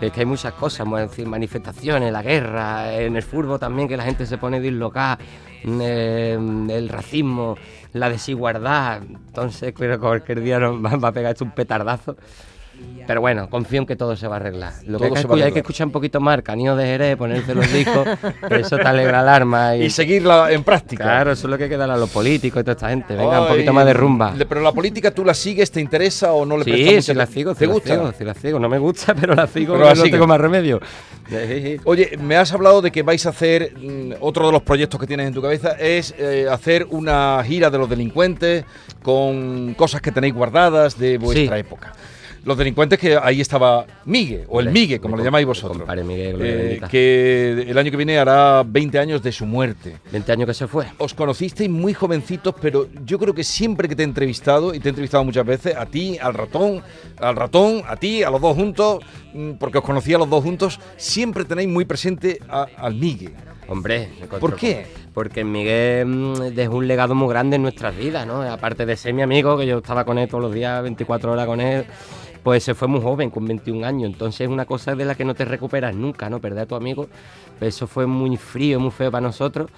Es 0.00 0.12
que 0.12 0.20
hay 0.20 0.26
muchas 0.26 0.52
cosas, 0.52 0.88
decir, 0.90 1.26
manifestaciones, 1.26 2.12
la 2.12 2.22
guerra, 2.22 2.94
en 2.94 3.16
el 3.16 3.22
fútbol 3.22 3.58
también, 3.58 3.88
que 3.88 3.96
la 3.96 4.04
gente 4.04 4.26
se 4.26 4.38
pone 4.38 4.60
dislocada, 4.60 5.18
mm, 5.64 5.80
eh, 5.82 6.38
el 6.70 6.88
racismo, 6.88 7.56
la 7.94 8.08
desigualdad. 8.08 9.02
Entonces 9.02 9.74
creo 9.74 9.96
que 9.96 9.98
cualquier 9.98 10.40
día 10.40 10.60
nos 10.60 10.82
va 10.82 11.08
a 11.08 11.12
pegar 11.12 11.32
esto 11.32 11.44
un 11.44 11.50
petardazo. 11.50 12.16
Pero 13.06 13.22
bueno, 13.22 13.48
confío 13.48 13.80
en 13.80 13.86
que 13.86 13.96
todo 13.96 14.16
se 14.16 14.28
va 14.28 14.36
a 14.36 14.38
arreglar. 14.38 14.72
Lo 14.86 14.98
que 14.98 15.06
hay, 15.06 15.10
se 15.10 15.14
que 15.14 15.20
escuchar, 15.20 15.46
hay 15.46 15.52
que 15.52 15.58
escuchar 15.60 15.86
un 15.86 15.92
poquito 15.92 16.20
más, 16.20 16.42
Canillo 16.42 16.76
de 16.76 16.84
Jerez, 16.84 17.16
ponerse 17.16 17.54
los 17.54 17.72
discos, 17.72 18.06
que 18.48 18.56
eso 18.56 18.76
te 18.76 18.82
alegra 18.86 19.22
el 19.22 19.28
alma. 19.28 19.76
Y 19.76 19.88
seguirla 19.88 20.52
en 20.52 20.62
práctica. 20.62 21.04
Claro, 21.04 21.32
eso 21.32 21.46
es 21.46 21.50
lo 21.50 21.56
que 21.56 21.64
hay 21.64 21.70
que 21.70 21.78
dar 21.78 21.90
a 21.90 21.96
los 21.96 22.10
políticos 22.10 22.60
y 22.60 22.64
toda 22.64 22.72
esta 22.72 22.90
gente. 22.90 23.14
Venga, 23.16 23.40
un 23.40 23.46
Ay, 23.46 23.52
poquito 23.54 23.72
más 23.72 23.86
de 23.86 23.94
rumba. 23.94 24.34
Pero 24.46 24.60
la 24.60 24.72
política, 24.72 25.10
¿tú 25.10 25.24
la 25.24 25.32
sigues? 25.32 25.70
¿Te 25.70 25.80
interesa 25.80 26.32
o 26.32 26.44
no 26.44 26.58
le 26.58 26.64
prestas 26.64 26.84
Sí, 26.86 26.94
mucha 26.96 27.02
sí 27.02 27.14
la 27.14 27.22
atención? 27.22 27.42
sigo, 27.44 27.54
¿Te 27.54 27.58
sí 27.60 27.66
la 27.66 27.72
gusta? 27.72 27.94
sigo, 27.94 28.12
sí 28.18 28.24
la 28.24 28.34
sigo. 28.34 28.58
No 28.58 28.68
me 28.68 28.78
gusta, 28.78 29.14
pero 29.18 29.34
la 29.34 29.46
sigo, 29.46 29.72
Pero 29.72 29.86
la 29.86 29.94
no 29.94 30.02
tengo 30.02 30.26
más 30.26 30.40
remedio. 30.40 30.78
Sí, 31.30 31.36
sí, 31.46 31.62
sí. 31.62 31.80
Oye, 31.84 32.18
me 32.22 32.36
has 32.36 32.52
hablado 32.52 32.82
de 32.82 32.90
que 32.90 33.02
vais 33.02 33.24
a 33.24 33.30
hacer, 33.30 33.72
mm, 33.74 34.16
otro 34.20 34.44
de 34.46 34.52
los 34.52 34.60
proyectos 34.62 35.00
que 35.00 35.06
tienes 35.06 35.28
en 35.28 35.32
tu 35.32 35.40
cabeza 35.40 35.72
es 35.80 36.14
eh, 36.18 36.46
hacer 36.50 36.86
una 36.90 37.42
gira 37.42 37.70
de 37.70 37.78
los 37.78 37.88
delincuentes 37.88 38.66
con 39.02 39.72
cosas 39.78 40.02
que 40.02 40.12
tenéis 40.12 40.34
guardadas 40.34 40.98
de 40.98 41.16
vuestra 41.16 41.54
Sí. 41.56 41.60
época. 41.60 41.92
Los 42.44 42.56
delincuentes 42.56 42.98
que 42.98 43.16
ahí 43.20 43.40
estaba 43.40 43.84
Migue, 44.06 44.44
o 44.48 44.60
el 44.60 44.70
Migue, 44.70 44.98
como 45.00 45.16
com- 45.16 45.24
llamáis 45.24 45.46
vosotros. 45.46 45.78
compadre 45.78 46.04
Migue, 46.04 46.32
gloria 46.32 46.52
Eh, 46.54 46.80
que 46.90 47.66
el 47.68 47.76
año 47.76 47.90
que 47.90 47.96
viene 47.96 48.18
hará 48.18 48.62
20 48.66 48.98
años 48.98 49.22
de 49.22 49.32
su 49.32 49.44
muerte. 49.44 49.96
20 50.12 50.32
años 50.32 50.46
que 50.46 50.54
se 50.54 50.66
fue. 50.66 50.86
Os 50.98 51.12
conocisteis 51.14 51.68
muy 51.68 51.92
jovencitos, 51.94 52.54
pero 52.60 52.88
yo 53.04 53.18
creo 53.18 53.34
que 53.34 53.44
siempre 53.44 53.88
que 53.88 53.94
te 53.96 54.02
he 54.02 54.04
entrevistado, 54.04 54.74
y 54.74 54.80
te 54.80 54.88
he 54.88 54.90
entrevistado 54.90 55.24
muchas 55.24 55.44
veces, 55.44 55.76
a 55.76 55.86
ti, 55.86 56.16
al 56.20 56.34
ratón, 56.34 56.82
al 57.18 57.36
ratón, 57.36 57.82
a 57.86 57.96
ti, 57.96 58.22
a 58.22 58.30
los 58.30 58.40
dos 58.40 58.54
juntos, 58.56 59.00
mm, 59.34 59.52
porque 59.52 59.78
os 59.78 59.84
conocía 59.84 60.16
a 60.16 60.20
los 60.20 60.30
dos 60.30 60.42
juntos, 60.42 60.80
siempre 60.96 61.44
tenéis 61.44 61.68
muy 61.68 61.84
presente 61.84 62.38
a- 62.48 62.66
al 62.76 62.94
Migue. 62.94 63.30
Hombre, 63.70 64.08
¿Por 64.40 64.56
qué? 64.56 64.86
Porque 65.12 65.44
Miguel 65.44 66.06
mm, 66.06 66.34
dejó 66.54 66.76
un 66.76 66.88
legado 66.88 67.14
muy 67.14 67.28
grande 67.28 67.56
en 67.56 67.62
nuestras 67.62 67.94
vidas, 67.94 68.26
¿no? 68.26 68.40
Aparte 68.42 68.86
de 68.86 68.96
ser 68.96 69.12
mi 69.12 69.20
amigo, 69.20 69.58
que 69.58 69.66
yo 69.66 69.78
estaba 69.78 70.06
con 70.06 70.16
él 70.16 70.26
todos 70.26 70.42
los 70.44 70.54
días, 70.54 70.82
24 70.82 71.32
horas 71.32 71.44
con 71.44 71.60
él, 71.60 71.84
pues 72.42 72.64
se 72.64 72.74
fue 72.74 72.88
muy 72.88 73.00
joven, 73.00 73.30
con 73.30 73.46
21 73.46 73.84
años. 73.84 74.12
Entonces 74.12 74.42
es 74.42 74.48
una 74.48 74.64
cosa 74.66 74.94
de 74.94 75.04
la 75.04 75.14
que 75.14 75.24
no 75.24 75.34
te 75.34 75.44
recuperas 75.44 75.94
nunca, 75.94 76.30
¿no? 76.30 76.40
Perder 76.40 76.60
a 76.60 76.66
tu 76.66 76.74
amigo, 76.74 77.08
pues 77.58 77.74
eso 77.74 77.86
fue 77.86 78.06
muy 78.06 78.36
frío, 78.36 78.80
muy 78.80 78.90
feo 78.90 79.10
para 79.10 79.26
nosotros. 79.26 79.70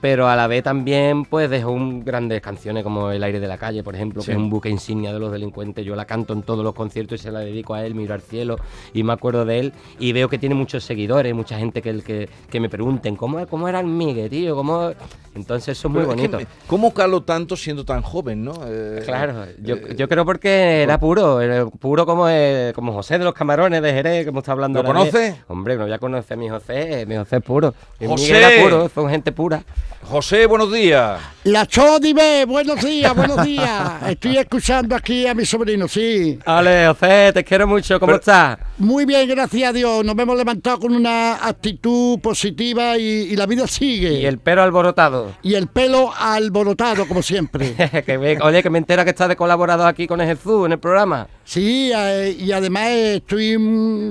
Pero 0.00 0.28
a 0.28 0.36
la 0.36 0.46
vez 0.46 0.62
también 0.62 1.24
pues 1.24 1.50
dejó 1.50 1.72
un- 1.72 2.04
grandes 2.04 2.40
canciones 2.40 2.84
como 2.84 3.10
El 3.10 3.22
aire 3.24 3.40
de 3.40 3.48
la 3.48 3.58
calle, 3.58 3.82
por 3.82 3.96
ejemplo, 3.96 4.22
Sí. 4.22 4.26
que 4.26 4.32
es 4.32 4.38
un 4.38 4.48
buque 4.48 4.68
insignia 4.68 5.12
de 5.12 5.18
los 5.18 5.32
delincuentes. 5.32 5.84
Yo 5.84 5.96
la 5.96 6.04
canto 6.04 6.32
en 6.34 6.42
todos 6.42 6.62
los 6.64 6.72
conciertos 6.74 7.18
y 7.20 7.22
se 7.24 7.32
la 7.32 7.40
dedico 7.40 7.74
a 7.74 7.84
él, 7.84 7.96
miro 7.96 8.14
al 8.14 8.20
cielo 8.20 8.56
y 8.94 9.02
me 9.02 9.12
acuerdo 9.12 9.44
de 9.44 9.58
él. 9.58 9.72
Y 9.98 10.12
veo 10.12 10.28
que 10.28 10.38
tiene 10.38 10.54
muchos 10.54 10.84
seguidores, 10.84 11.34
mucha 11.34 11.58
gente 11.58 11.82
que, 11.82 12.00
que, 12.02 12.28
que 12.48 12.60
me 12.60 12.68
pregunten, 12.68 13.16
¿cómo, 13.16 13.44
cómo 13.48 13.68
era 13.68 13.80
el 13.80 13.86
Migue, 13.86 14.28
tío? 14.28 14.54
¿Cómo? 14.54 14.92
Entonces 15.34 15.76
eso 15.78 15.88
es 15.88 15.92
muy 15.94 16.02
Pero 16.02 16.12
es 16.14 16.20
que 16.20 16.28
bonito. 16.28 16.50
¿Cómo 16.68 16.94
caló 16.94 17.22
tanto 17.22 17.56
siendo 17.56 17.84
tan 17.84 18.02
joven, 18.02 18.44
no? 18.44 18.52
Eh, 18.66 19.02
Claro, 19.04 19.46
yo, 19.62 19.76
eh, 19.76 19.94
yo 19.96 20.08
creo 20.08 20.24
porque 20.24 20.82
era 20.82 20.98
puro, 20.98 21.40
era 21.40 21.66
puro 21.66 22.06
como, 22.06 22.26
como 22.74 22.92
José 22.92 23.18
de 23.18 23.24
los 23.24 23.34
Camarones 23.34 23.82
de 23.82 23.92
Jerez, 23.92 24.24
que 24.24 24.30
hemos 24.30 24.42
estado 24.42 24.54
hablando. 24.54 24.82
¿Lo 24.82 24.88
ahora 24.88 25.04
de- 25.04 25.10
conoce? 25.10 25.40
Hombre, 25.48 25.76
no 25.76 25.86
ya 25.88 25.98
conoce 25.98 26.34
a 26.34 26.36
mi 26.36 26.48
José, 26.48 27.04
mi 27.06 27.16
José 27.16 27.36
es 27.36 27.42
puro. 27.42 27.74
José. 28.00 28.22
Miguel 28.32 28.36
era 28.36 28.62
puro, 28.62 28.88
son 28.88 29.08
gente 29.10 29.30
pura. 29.32 29.62
José, 30.02 30.46
buenos 30.46 30.72
días. 30.72 31.20
La 31.44 31.66
Chodime, 31.66 32.46
buenos 32.46 32.80
días, 32.82 33.14
buenos 33.14 33.44
días. 33.44 34.02
Estoy 34.08 34.38
escuchando 34.38 34.96
aquí 34.96 35.26
a 35.26 35.34
mi 35.34 35.44
sobrino, 35.44 35.86
sí. 35.86 36.38
Ale, 36.46 36.86
José, 36.88 37.30
te 37.34 37.44
quiero 37.44 37.66
mucho, 37.66 38.00
¿cómo 38.00 38.08
Pero- 38.12 38.18
estás? 38.20 38.58
Muy 38.78 39.04
bien, 39.04 39.28
gracias 39.28 39.68
a 39.68 39.72
Dios. 39.72 40.04
Nos 40.04 40.16
hemos 40.18 40.36
levantado 40.36 40.78
con 40.80 40.94
una 40.94 41.46
actitud 41.46 42.18
positiva 42.20 42.96
y, 42.96 43.02
y 43.02 43.36
la 43.36 43.44
vida 43.46 43.66
sigue. 43.66 44.12
Y 44.20 44.24
el 44.26 44.38
pelo 44.38 44.62
alborotado. 44.62 45.32
Y 45.42 45.54
el 45.54 45.66
pelo 45.66 46.10
alborotado, 46.18 47.06
como 47.06 47.20
siempre. 47.22 47.74
que 48.06 48.18
me- 48.18 48.38
oye, 48.40 48.62
que 48.62 48.70
me 48.70 48.78
entera 48.78 49.04
que 49.04 49.10
estás 49.10 49.28
de 49.28 49.36
colaborador 49.36 49.88
aquí 49.88 50.06
con 50.06 50.20
el 50.20 50.28
Jesús 50.28 50.64
en 50.66 50.72
el 50.72 50.78
programa. 50.78 51.26
Sí, 51.48 51.90
eh, 51.96 52.36
y 52.38 52.52
además 52.52 52.88
eh, 52.88 53.16
estoy 53.16 53.56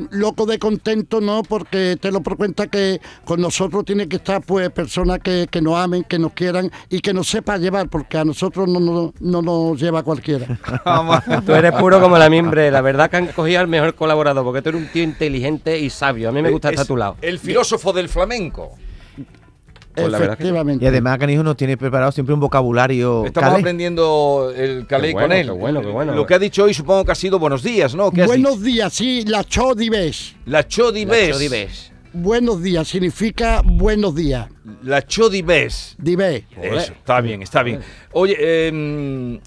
loco 0.10 0.48
de 0.48 0.58
contento, 0.58 1.22
¿no? 1.22 1.44
Porque 1.44 1.96
te 2.02 2.12
lo 2.12 2.22
por 2.22 2.36
cuenta 2.36 2.66
que 2.66 3.00
con 3.26 3.40
nosotros 3.40 3.86
tiene 3.86 4.10
que 4.10 4.16
estar, 4.16 4.42
pues, 4.42 4.72
personas 4.72 5.20
que, 5.20 5.46
que 5.48 5.62
nos 5.62 5.76
amen, 5.76 6.04
que 6.04 6.18
nos 6.18 6.34
quieran 6.34 6.72
y 6.90 7.00
que 7.00 7.14
nos 7.14 7.28
sepa 7.28 7.60
llevar, 7.60 7.90
porque 7.90 8.18
a 8.18 8.26
nosotros 8.26 8.68
no, 8.68 8.80
no, 8.80 9.14
no 9.20 9.42
nos 9.44 9.80
lleva 9.80 10.02
cualquiera. 10.02 10.48
Tú 11.46 11.54
eres 11.54 11.74
puro 11.74 12.02
como 12.02 12.18
la 12.18 12.28
mimbre. 12.28 12.72
La 12.72 12.82
verdad 12.82 13.08
que 13.08 13.18
han 13.18 13.28
cogido 13.28 13.60
al 13.60 13.68
mejor 13.68 13.94
colaborador, 13.94 14.44
porque 14.44 14.64
tú 14.64 14.70
eres 14.70 14.82
un 14.82 14.88
tío 14.88 15.04
inteligente 15.04 15.78
y 15.78 15.92
sabio. 15.92 16.30
A 16.30 16.32
mí 16.32 16.42
me 16.42 16.50
gusta 16.50 16.72
estar 16.72 16.86
a 16.86 16.88
tu 16.88 16.98
lado. 16.98 17.18
El 17.22 17.38
filósofo 17.38 17.94
del 17.94 18.10
flamenco. 18.10 18.80
Pues 20.02 20.12
la 20.12 20.20
verdad 20.20 20.38
que 20.38 20.44
sí. 20.44 20.48
Efectivamente. 20.50 20.86
Y 20.86 20.88
además 20.88 21.18
Canijo 21.18 21.44
nos 21.44 21.58
tiene 21.58 21.76
preparado 21.78 22.12
siempre 22.12 22.34
un 22.34 22.40
vocabulario 22.40 23.26
Estamos 23.26 23.50
calé. 23.50 23.60
aprendiendo 23.62 24.54
el 24.56 24.86
calé 24.88 25.12
bueno, 25.12 25.28
con 25.28 25.38
él. 25.38 25.46
qué 25.48 25.52
bueno, 25.52 25.82
qué 25.82 25.88
bueno. 25.88 26.14
Lo 26.16 26.26
que 26.26 26.34
ha 26.36 26.40
dicho 26.40 26.64
hoy 26.64 26.74
supongo 26.74 27.04
que 27.06 27.12
ha 27.12 27.16
sido 27.16 27.40
buenos 27.40 27.64
días, 27.64 27.96
¿no? 27.96 28.12
¿Qué 28.12 28.22
has 28.22 28.28
Buenos 28.28 28.62
dicho? 28.62 28.66
días, 28.66 28.94
sí, 28.94 29.24
la 29.26 29.44
chodibes. 29.44 30.36
La 30.46 30.68
chodibes. 30.68 31.28
Nacho 31.30 31.40
Dives. 31.40 31.92
Buenos 32.14 32.64
días 32.64 32.88
significa 32.88 33.62
buenos 33.64 34.16
días. 34.16 34.48
La 34.84 35.02
chodibes. 35.06 35.96
Dibes. 36.00 36.44
Eso, 36.62 36.94
está 36.94 37.22
bien, 37.22 37.42
está 37.42 37.64
bien. 37.64 37.82
Oye, 38.14 38.36
eh, 38.40 39.40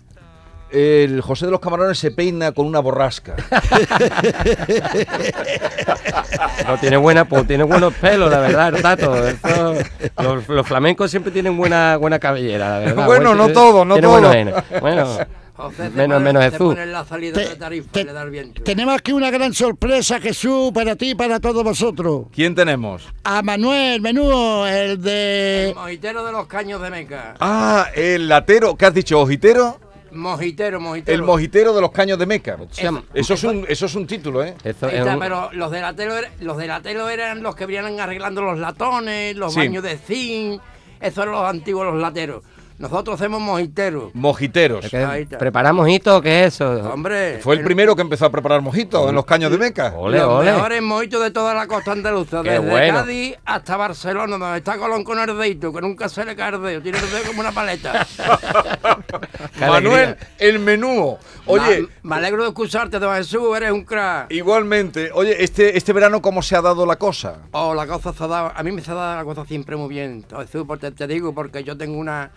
el 0.73 1.21
José 1.21 1.47
de 1.47 1.51
los 1.53 1.61
Camarones 1.61 1.99
se 1.99 2.11
peina 2.11 2.53
con 2.53 2.67
una 2.67 2.81
borrasca. 2.81 3.37
No 6.67 6.79
tiene 6.79 6.97
buena, 6.97 7.25
pues 7.25 7.47
tiene 7.47 7.65
buenos 7.65 7.93
pelos, 7.95 8.31
la 8.31 8.39
verdad, 8.41 8.75
el 8.75 8.83
tato. 8.83 9.27
Eso- 9.27 9.75
los, 10.23 10.49
los 10.49 10.67
flamencos 10.67 11.11
siempre 11.11 11.33
tienen 11.33 11.57
buena, 11.57 11.97
buena 11.97 12.19
cabellera, 12.19 12.69
la 12.71 12.79
verdad. 12.79 13.07
Bueno, 13.07 13.35
no 13.35 13.49
todo, 13.49 13.85
no 13.85 13.95
tiene 13.95 14.07
todo. 14.09 14.13
buenos 14.21 14.33
genes. 14.33 14.55
Bueno, 14.81 15.07
José, 15.57 15.91
menos, 15.91 16.19
pone- 16.23 16.33
menos 16.33 16.45
Jesús. 16.45 16.75
Te- 17.33 17.57
te- 18.05 18.05
el. 18.05 18.53
Tenemos 18.63 18.95
aquí 18.95 19.13
una 19.13 19.31
gran 19.31 19.53
sorpresa, 19.53 20.21
Jesús, 20.21 20.71
para 20.73 20.95
ti 20.97 21.11
y 21.11 21.15
para 21.15 21.41
todos 21.41 21.65
vosotros. 21.65 22.27
¿Quién 22.33 22.55
tenemos? 22.55 23.09
A 23.25 23.43
Manuel 23.43 24.01
Menú, 24.01 24.65
el 24.67 24.91
El 24.93 25.03
de... 25.03 25.73
mojitero 25.75 26.25
de 26.25 26.33
los 26.33 26.47
caños 26.47 26.81
de 26.83 26.91
Meca. 26.91 27.35
Ah, 27.41 27.87
el 27.95 28.29
latero, 28.29 28.77
¿qué 28.77 28.87
has 28.87 28.95
dicho? 28.95 29.19
¿Ojitero? 29.21 29.79
Mojitero, 30.13 30.81
mojitero. 30.81 31.15
El 31.17 31.23
mojitero 31.23 31.73
de 31.75 31.81
los 31.81 31.91
caños 31.93 32.19
de 32.19 32.27
Meca. 32.27 32.57
llama- 32.73 33.05
Eso 33.15 33.35
es 33.35 33.45
un, 33.45 33.65
eso 33.69 33.87
es 33.87 33.95
un 33.95 34.07
título, 34.07 34.43
¿eh? 34.43 34.55
Es 34.65 34.75
está, 34.83 35.15
un- 35.15 35.21
pero 35.21 35.51
los 35.53 35.71
de 35.71 35.81
la 35.81 35.95
telo 35.95 36.17
era- 36.17 36.31
los 36.41 36.57
de 36.57 36.67
la 36.67 36.81
telo 36.81 37.09
eran 37.09 37.43
los 37.43 37.55
que 37.57 37.67
venían 37.67 37.99
arreglando 38.01 38.43
los 38.43 38.59
latones, 38.59 39.37
los 39.37 39.53
Sí. 39.55 39.61
baños 39.61 39.83
de 39.85 39.97
zinc, 39.99 40.61
esos 41.01 41.19
eran 41.23 41.33
los 41.35 41.45
antiguos 41.45 41.87
los 41.87 42.01
lateros. 42.01 42.43
Nosotros 42.81 43.21
hacemos 43.21 43.41
mojiteros. 43.43 44.15
Mojiteros. 44.15 44.85
está. 44.93 45.39
¿Preparamos 45.39 45.87
hito? 45.89 46.21
¿Qué 46.23 46.45
es 46.45 46.55
eso? 46.55 46.91
Hombre, 46.93 47.39
Fue 47.43 47.55
el 47.55 47.63
primero 47.63 47.95
que 47.95 48.01
empezó 48.03 48.25
a 48.25 48.31
preparar 48.31 48.63
mojitos 48.63 49.07
en 49.09 49.15
los 49.15 49.27
caños 49.27 49.51
de 49.51 49.59
Meca. 49.59 49.93
Ole, 49.97 50.17
los 50.19 50.29
ole. 50.29 50.53
mejores 50.53 50.81
mojitos 50.83 51.23
de 51.23 51.31
toda 51.31 51.53
la 51.53 51.67
costa 51.67 51.93
andaluza, 51.93 52.43
Qué 52.43 52.53
desde 52.53 52.71
bueno. 52.71 52.95
Cádiz 53.01 53.35
hasta 53.45 53.77
Barcelona, 53.77 54.39
donde 54.39 54.57
está 54.59 54.79
Colón 54.79 55.05
con 55.05 55.19
el 55.19 55.37
dedo, 55.37 55.73
que 55.75 55.81
nunca 55.83 56.09
se 56.09 56.25
le 56.25 56.35
cae 56.35 56.55
el 56.55 56.63
dedo, 56.63 56.81
tiene 56.83 56.99
el 56.99 57.11
dedo 57.11 57.23
como 57.27 57.41
una 57.41 57.53
paleta. 57.53 58.07
Manuel, 59.61 60.17
el 60.39 60.59
menú. 60.59 61.19
Oye, 61.47 61.83
Ma- 61.83 61.89
me 62.03 62.17
alegro 62.17 62.43
de 62.45 62.49
escucharte, 62.49 62.99
don 62.99 63.15
Jesús, 63.15 63.57
eres 63.57 63.73
un 63.73 63.85
crack. 63.85 64.31
igualmente, 64.33 65.11
oye, 65.13 65.43
este, 65.43 65.77
este 65.77 65.93
verano, 65.93 66.23
¿cómo 66.23 66.43
se 66.43 66.57
ha 66.57 66.63
dado 66.63 66.87
la 66.87 66.97
cosa? 66.97 67.41
Oh, 67.53 67.75
la 67.75 67.87
cosa 67.87 68.13
se 68.13 68.25
ha 68.25 68.27
dado, 68.27 68.53
a 68.55 68.63
mí 68.63 68.73
me 68.73 68.81
se 68.83 68.91
ha 68.91 68.95
dado 68.95 69.17
la 69.17 69.25
cosa 69.25 69.45
siempre 69.45 69.77
muy 69.77 69.89
bien, 69.89 70.25
don 70.29 70.41
Jesús, 70.47 70.65
porque 70.67 70.91
te 70.91 71.07
digo, 71.07 71.35
porque 71.35 71.63
yo 71.65 71.77
tengo 71.77 71.99
una, 71.99 72.31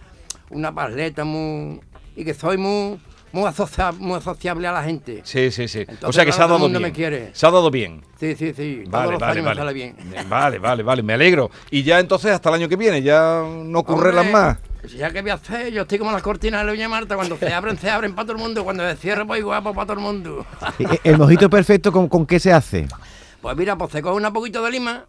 una 0.53 0.73
pasleta 0.73 1.23
muy... 1.23 1.81
y 2.15 2.23
que 2.23 2.33
soy 2.33 2.57
muy, 2.57 2.99
muy, 3.31 3.43
asocia- 3.45 3.91
muy 3.93 4.17
asociable 4.17 4.67
a 4.67 4.71
la 4.71 4.83
gente. 4.83 5.21
Sí, 5.23 5.51
sí, 5.51 5.67
sí. 5.67 5.79
Entonces, 5.79 6.03
o 6.09 6.13
sea 6.13 6.25
que 6.25 6.31
se 6.31 6.41
ha 6.41 6.45
todo 6.45 6.55
el 6.55 6.59
dado 6.59 6.59
mundo 6.59 6.79
bien. 6.79 6.91
me 6.91 6.95
quiere. 6.95 7.29
Se 7.33 7.45
ha 7.47 7.51
dado 7.51 7.69
bien. 7.71 8.01
Sí, 8.19 8.35
sí, 8.35 8.53
sí, 8.55 8.83
Vale, 8.87 9.07
todos 9.07 9.11
los 9.13 9.19
vale, 9.19 9.31
años 9.33 9.45
vale. 9.45 9.55
me 9.55 9.61
sale 9.61 9.73
bien. 9.73 9.95
Vale, 10.29 10.59
vale, 10.59 10.83
vale, 10.83 11.03
me 11.03 11.13
alegro. 11.13 11.49
Y 11.71 11.83
ya 11.83 11.99
entonces 11.99 12.31
hasta 12.31 12.49
el 12.49 12.55
año 12.55 12.69
que 12.69 12.75
viene, 12.75 13.01
ya 13.01 13.43
no 13.45 13.79
ocurre 13.79 14.13
las 14.13 14.29
más. 14.29 14.57
Ya 14.97 15.11
que 15.11 15.21
voy 15.21 15.31
a 15.31 15.35
hacer, 15.35 15.71
yo 15.71 15.83
estoy 15.83 15.97
como 15.97 16.11
las 16.11 16.21
cortinas 16.21 16.61
de 16.65 16.67
Doña 16.71 16.89
Marta, 16.89 17.15
cuando 17.15 17.37
se 17.37 17.53
abren, 17.53 17.77
se 17.77 17.89
abren 17.89 18.13
para 18.15 18.25
todo 18.27 18.35
el 18.35 18.43
mundo, 18.43 18.65
cuando 18.65 18.83
se 18.89 18.97
cierran, 18.97 19.25
pues 19.27 19.41
guapo 19.41 19.73
para 19.73 19.85
todo 19.87 19.93
el 19.97 20.03
mundo. 20.03 20.45
El 21.05 21.17
mojito 21.17 21.49
perfecto, 21.49 21.89
¿con, 21.93 22.09
con 22.09 22.25
qué 22.25 22.37
se 22.37 22.51
hace? 22.51 22.87
Pues 23.41 23.55
mira, 23.55 23.77
pues 23.77 23.91
se 23.93 24.01
coge 24.01 24.15
una 24.17 24.31
poquito 24.33 24.61
de 24.61 24.71
lima, 24.71 25.05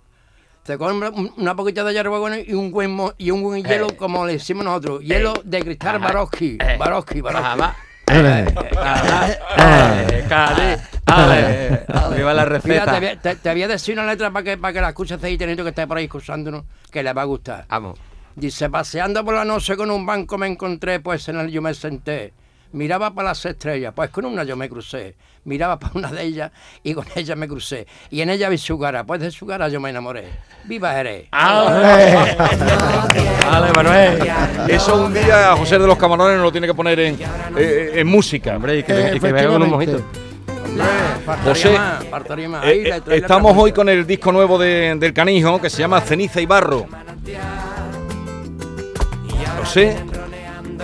se 0.65 0.79
coge 0.79 0.95
una, 1.37 1.55
poquita 1.55 1.85
de 1.85 1.93
hierbabuena 1.93 2.39
y 2.41 2.55
un 2.55 2.71
buen 2.71 2.91
mo- 2.91 3.13
y 3.19 3.31
un 3.31 3.43
buen 3.43 3.63
hielo, 3.63 3.89
como 3.97 4.27
le 4.27 4.35
decimos 4.35 4.65
nosotros. 4.65 5.03
Hielo 5.03 5.35
de 5.45 5.61
cristal 5.63 5.99
Baroski. 5.99 6.59
Baroski, 6.79 7.21
Baroski. 7.21 7.63
Eh, 11.07 11.87
Viva 12.17 12.35
la 12.35 12.45
Mira, 12.45 12.59
receta. 12.59 12.93
te, 13.01 13.07
voy- 13.07 13.17
te- 13.17 13.37
te 13.37 13.53
voy 13.53 13.63
a 13.63 13.69
decir 13.69 13.95
una 13.99 14.07
letra 14.07 14.31
para 14.31 14.45
que, 14.45 14.57
para 14.59 14.73
que 14.73 14.81
la 14.81 14.89
escuches 14.89 15.23
ahí, 15.23 15.37
teniendo 15.37 15.63
que 15.63 15.71
estar 15.71 15.87
por 15.89 15.97
ahí 15.99 16.05
escuchándonos, 16.05 16.65
que 16.91 17.03
le 17.03 17.13
va 17.13 17.23
a 17.23 17.25
gustar. 17.27 17.67
Vamos. 17.69 17.99
Dice, 18.35 18.69
paseando 18.71 19.25
por 19.25 19.35
la 19.35 19.45
noche 19.45 19.77
con 19.77 19.91
un 19.91 20.05
banco 20.05 20.39
me 20.39 20.47
encontré, 20.47 21.01
pues 21.01 21.29
en 21.29 21.39
él 21.39 21.51
yo 21.51 21.63
me 21.63 21.73
senté. 21.75 22.33
Miraba 22.75 23.15
para 23.15 23.29
las 23.29 23.45
estrellas, 23.47 23.93
pues 23.95 24.11
con 24.11 24.25
una 24.25 24.43
yo 24.45 24.57
me 24.57 24.69
crucé. 24.69 25.15
Miraba 25.45 25.79
para 25.79 25.93
una 25.95 26.11
de 26.11 26.23
ellas 26.25 26.51
y 26.83 26.93
con 26.93 27.05
ella 27.15 27.37
me 27.37 27.47
crucé. 27.49 27.87
Y 28.11 28.21
en 28.21 28.31
ella 28.31 28.49
vi 28.49 28.59
su 28.59 28.79
cara, 28.79 29.05
pues 29.05 29.21
de 29.21 29.31
su 29.31 29.47
cara 29.47 29.69
yo 29.69 29.81
me 29.81 29.91
enamoré. 29.91 30.25
¡Viva 30.65 30.93
Jerez! 30.93 31.29
Ale, 31.31 32.37
Ale, 33.51 33.73
Manuel. 33.77 34.29
Eso 34.69 35.05
un 35.05 35.15
día 35.15 35.53
a 35.53 35.57
José 35.57 35.79
de 35.79 35.87
los 35.87 35.97
Camarones 35.97 36.35
nos 36.37 36.45
lo 36.45 36.53
tiene 36.53 36.67
que 36.67 36.75
poner 36.75 36.99
en, 37.01 37.19
eh, 37.57 37.93
en 37.95 38.07
música. 38.07 38.57
Hombre, 38.57 38.79
y 38.79 38.83
que, 38.83 39.13
y 39.15 39.21
que 39.21 39.33
venga 39.33 39.47
con 39.47 39.57
unos 39.57 39.69
mojitos. 39.69 40.03
Faltaría 41.25 41.55
José, 41.55 41.79
más. 42.49 42.65
Eh, 42.65 42.69
Ahí 42.69 42.87
eh, 42.91 43.03
estamos 43.17 43.57
hoy 43.57 43.71
con 43.73 43.89
el 43.89 44.05
disco 44.07 44.33
nuevo 44.33 44.59
de- 44.59 44.97
del 44.99 45.13
Canijo 45.15 45.61
que 45.61 45.71
se 45.71 45.79
llama 45.79 46.01
Ceniza 46.01 46.41
y 46.41 46.47
Barro. 46.47 46.87
José, 49.61 49.97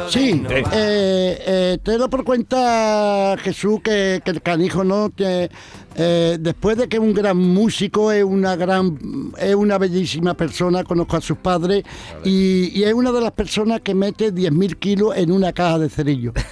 Sí, 0.09 0.43
Eh. 0.49 0.65
eh, 0.73 1.79
te 1.83 1.99
doy 1.99 2.09
por 2.09 2.25
cuenta, 2.25 3.37
Jesús, 3.39 3.81
que, 3.83 4.21
que 4.25 4.31
el 4.31 4.43
canijo 4.43 4.85
no 4.85 5.11
que, 5.11 5.51
eh, 5.97 6.37
después 6.41 6.77
de 6.77 6.89
que 6.89 6.97
es 6.97 7.03
un 7.03 7.13
gran 7.15 7.37
músico, 7.37 8.13
es 8.13 8.25
una 8.25 8.57
gran, 8.57 8.99
es 9.39 9.55
una 9.55 9.77
bellísima 9.79 10.35
persona, 10.35 10.85
conozco 10.85 11.17
a 11.17 11.21
sus 11.21 11.39
padres, 11.39 11.85
y, 12.25 12.71
y 12.79 12.85
es 12.85 12.95
una 12.95 13.13
de 13.13 13.21
las 13.21 13.33
personas 13.33 13.81
que 13.81 13.95
mete 13.95 14.33
10.000 14.33 14.77
kilos 14.77 15.17
en 15.17 15.33
una 15.33 15.53
caja 15.53 15.79
de 15.79 15.89
cerillo. 15.91 16.33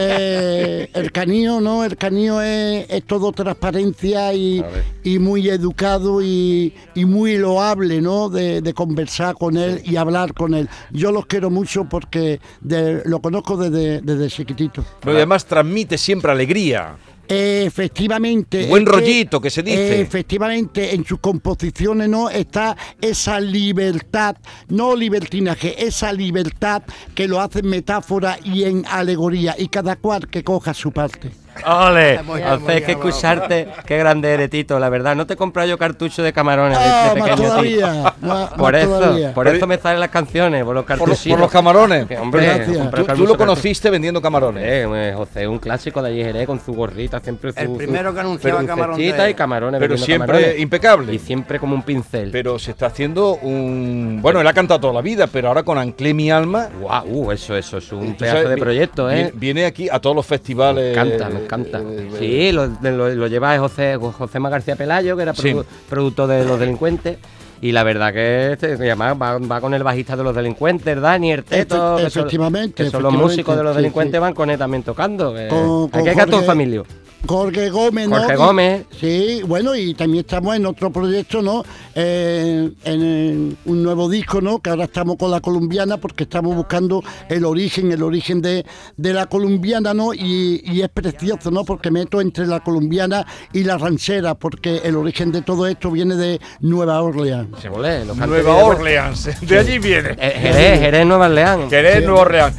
Eh, 0.00 0.90
el 0.94 1.12
canillo, 1.12 1.60
¿no? 1.60 1.84
El 1.84 1.96
canillo 1.96 2.40
es, 2.42 2.86
es 2.88 3.04
todo 3.04 3.32
transparencia 3.32 4.32
y, 4.34 4.64
y 5.04 5.18
muy 5.18 5.48
educado 5.48 6.22
y, 6.22 6.74
y 6.94 7.04
muy 7.04 7.36
loable, 7.38 8.00
¿no? 8.00 8.28
De, 8.28 8.60
de 8.60 8.74
conversar 8.74 9.34
con 9.34 9.56
él 9.56 9.80
y 9.84 9.96
hablar 9.96 10.34
con 10.34 10.54
él. 10.54 10.68
Yo 10.90 11.12
los 11.12 11.26
quiero 11.26 11.50
mucho 11.50 11.84
porque 11.84 12.40
de- 12.60 13.02
lo 13.04 13.20
conozco 13.20 13.56
desde, 13.56 14.00
desde 14.00 14.28
chiquitito. 14.28 14.84
pero 15.00 15.16
además 15.16 15.44
transmite 15.46 15.98
siempre 15.98 16.30
alegría. 16.32 16.96
Efectivamente. 17.28 18.66
Buen 18.66 18.86
rollito, 18.86 19.40
que 19.40 19.50
se 19.50 19.62
dice. 19.62 20.00
Efectivamente, 20.00 20.94
en 20.94 21.04
sus 21.04 21.20
composiciones 21.20 22.08
no 22.08 22.30
está 22.30 22.76
esa 23.00 23.38
libertad, 23.38 24.36
no 24.68 24.96
libertinaje, 24.96 25.84
esa 25.86 26.12
libertad 26.12 26.82
que 27.14 27.28
lo 27.28 27.40
hace 27.40 27.60
en 27.60 27.68
metáfora 27.68 28.38
y 28.42 28.64
en 28.64 28.84
alegoría, 28.86 29.54
y 29.58 29.68
cada 29.68 29.96
cual 29.96 30.28
que 30.28 30.42
coja 30.42 30.72
su 30.72 30.92
parte. 30.92 31.30
Ole, 31.66 32.22
Muy 32.24 32.40
bien, 32.40 32.84
que 32.84 32.92
escucharte. 32.92 33.68
Qué 33.86 33.96
grande 33.98 34.32
eres, 34.32 34.50
Tito, 34.50 34.78
la 34.78 34.88
verdad. 34.88 35.14
No 35.16 35.26
te 35.26 35.34
he 35.34 35.36
comprado 35.36 35.68
yo 35.68 35.78
cartucho 35.78 36.22
de 36.22 36.32
camarones 36.32 36.78
de- 36.78 36.84
Ah, 36.84 37.12
de 37.14 37.20
más 37.20 37.28
pequeño, 37.30 37.48
todavía, 37.48 37.86
más- 38.02 38.22
más 38.22 38.50
Por 38.54 38.74
eso, 38.74 38.88
todavía. 38.88 39.34
por 39.34 39.48
eso 39.48 39.66
me 39.66 39.78
salen 39.78 40.00
las 40.00 40.10
canciones, 40.10 40.64
por 40.64 40.74
los 40.74 40.84
Por, 40.84 40.98
cartuchitos. 40.98 41.30
por 41.30 41.40
los 41.40 41.50
camarones. 41.50 42.06
Que, 42.06 42.18
hombre, 42.18 42.48
Tú, 42.94 43.04
tú 43.16 43.26
lo 43.26 43.36
conociste 43.36 43.90
vendiendo 43.90 44.20
camarones. 44.22 44.62
Eh, 44.66 45.12
José, 45.16 45.46
un 45.48 45.58
clásico 45.58 46.02
de 46.02 46.10
allí 46.10 46.22
Jerez 46.22 46.46
con 46.46 46.60
su 46.60 46.72
gorrita, 46.72 47.20
siempre 47.20 47.52
su. 47.52 47.58
El 47.60 47.70
primero 47.72 48.12
que 48.14 48.20
anunciaba 48.20 48.58
de- 48.60 49.30
y 49.30 49.34
camarones. 49.34 49.78
pero 49.80 49.96
siempre 49.96 50.26
camarones. 50.32 50.60
impecable. 50.60 51.14
Y 51.14 51.18
siempre 51.18 51.58
como 51.58 51.74
un 51.74 51.82
pincel. 51.82 52.30
Pero 52.30 52.58
se 52.58 52.70
está 52.72 52.86
haciendo 52.86 53.34
un. 53.36 54.18
Bueno, 54.22 54.40
él 54.40 54.46
ha 54.46 54.52
cantado 54.52 54.80
toda 54.80 54.92
la 54.94 55.00
vida, 55.02 55.26
pero 55.26 55.48
ahora 55.48 55.62
con 55.62 55.78
Anclé 55.78 56.14
mi 56.14 56.30
alma. 56.30 56.68
Guau, 56.80 57.06
uh, 57.08 57.32
eso, 57.32 57.56
eso 57.56 57.78
es 57.78 57.92
un 57.92 58.14
pedazo 58.14 58.38
sabes, 58.38 58.50
de 58.50 58.56
proyecto, 58.56 59.10
¿eh? 59.10 59.14
Viene, 59.14 59.32
viene 59.34 59.66
aquí 59.66 59.88
a 59.90 59.98
todos 60.00 60.14
los 60.16 60.26
festivales. 60.26 60.84
Me 60.84 60.90
encanta, 60.90 61.28
me 61.28 61.40
encanta. 61.48 61.80
eh, 61.80 62.08
Sí, 62.18 62.52
lo, 62.52 62.66
lo, 62.82 63.08
lo 63.14 63.26
lleva 63.26 63.58
José, 63.58 63.96
José 63.96 64.38
García 64.40 64.76
Pelayo, 64.76 65.16
que 65.16 65.22
era 65.22 65.34
Sí. 65.34 65.48
produ- 65.52 65.64
productor 65.88 66.28
de 66.28 66.44
Los 66.44 66.60
Delincuentes. 66.60 67.18
Y 67.60 67.72
la 67.72 67.82
verdad 67.82 68.12
que, 68.12 68.52
este, 68.52 68.74
además 68.74 69.16
va, 69.20 69.36
va 69.38 69.60
con 69.60 69.74
el 69.74 69.82
bajista 69.82 70.16
de 70.16 70.22
Los 70.22 70.34
Delincuentes, 70.36 71.00
Dani, 71.00 71.32
el 71.32 71.42
Teto, 71.44 71.98
Efe- 71.98 72.04
que 72.04 72.10
son- 72.10 72.20
efectivamente, 72.22 72.84
que 72.84 72.90
son 72.90 73.02
los 73.02 73.12
músicos 73.12 73.56
de 73.56 73.64
Los 73.64 73.74
Delincuentes, 73.74 74.16
sí. 74.16 74.20
van 74.20 74.32
con 74.34 74.48
él 74.50 74.58
también 74.58 74.84
tocando. 74.84 75.34
que 75.34 75.48
Con- 75.48 75.90
hay 75.92 76.04
que 76.14 76.14
todo 76.26 76.36
Jorge- 76.36 76.46
familia. 76.46 76.82
Jorge 77.26 77.68
Gómez, 77.70 78.08
¿no? 78.08 78.16
Jorge 78.18 78.36
Gómez. 78.36 78.84
Sí, 78.98 79.42
bueno, 79.46 79.74
y 79.74 79.92
también 79.94 80.20
estamos 80.24 80.54
en 80.56 80.64
otro 80.66 80.90
proyecto, 80.90 81.42
¿no? 81.42 81.64
Eh, 81.94 82.70
en 82.84 83.02
el- 83.02 83.56
un 83.66 83.82
nuevo 83.82 84.08
disco, 84.08 84.40
¿no? 84.40 84.60
Que 84.60 84.70
ahora 84.70 84.84
estamos 84.84 85.16
con 85.16 85.30
la 85.30 85.40
colombiana 85.40 85.96
porque 85.98 86.24
estamos 86.24 86.54
buscando 86.54 87.02
el 87.28 87.44
origen, 87.44 87.90
el 87.92 88.02
origen 88.02 88.40
de, 88.40 88.64
de 88.96 89.12
la 89.12 89.26
colombiana, 89.26 89.92
¿no? 89.94 90.14
Y, 90.14 90.62
y 90.64 90.80
es 90.80 90.88
precioso, 90.88 91.50
¿no? 91.50 91.64
Porque 91.64 91.90
meto 91.90 92.20
entre 92.20 92.46
la 92.46 92.60
colombiana 92.60 93.26
y 93.52 93.64
la 93.64 93.76
ranchera, 93.78 94.34
porque 94.34 94.80
el 94.84 94.96
origen 94.96 95.32
de 95.32 95.42
todo 95.42 95.66
esto 95.66 95.90
viene 95.90 96.14
de 96.16 96.40
Nueva 96.60 97.02
Orleans. 97.02 97.48
Se 97.60 97.68
volé, 97.68 98.04
los 98.04 98.16
Nueva 98.16 98.54
Orleans. 98.64 99.28
De 99.40 99.58
allí 99.58 99.78
viene. 99.78 100.10
Eh, 100.18 100.32
Jerez, 100.40 100.80
Jerez, 100.80 101.06
Nueva 101.06 101.26
Orleans. 101.26 101.68
Querés 101.68 102.04
Nueva 102.04 102.20
Orleans. 102.20 102.56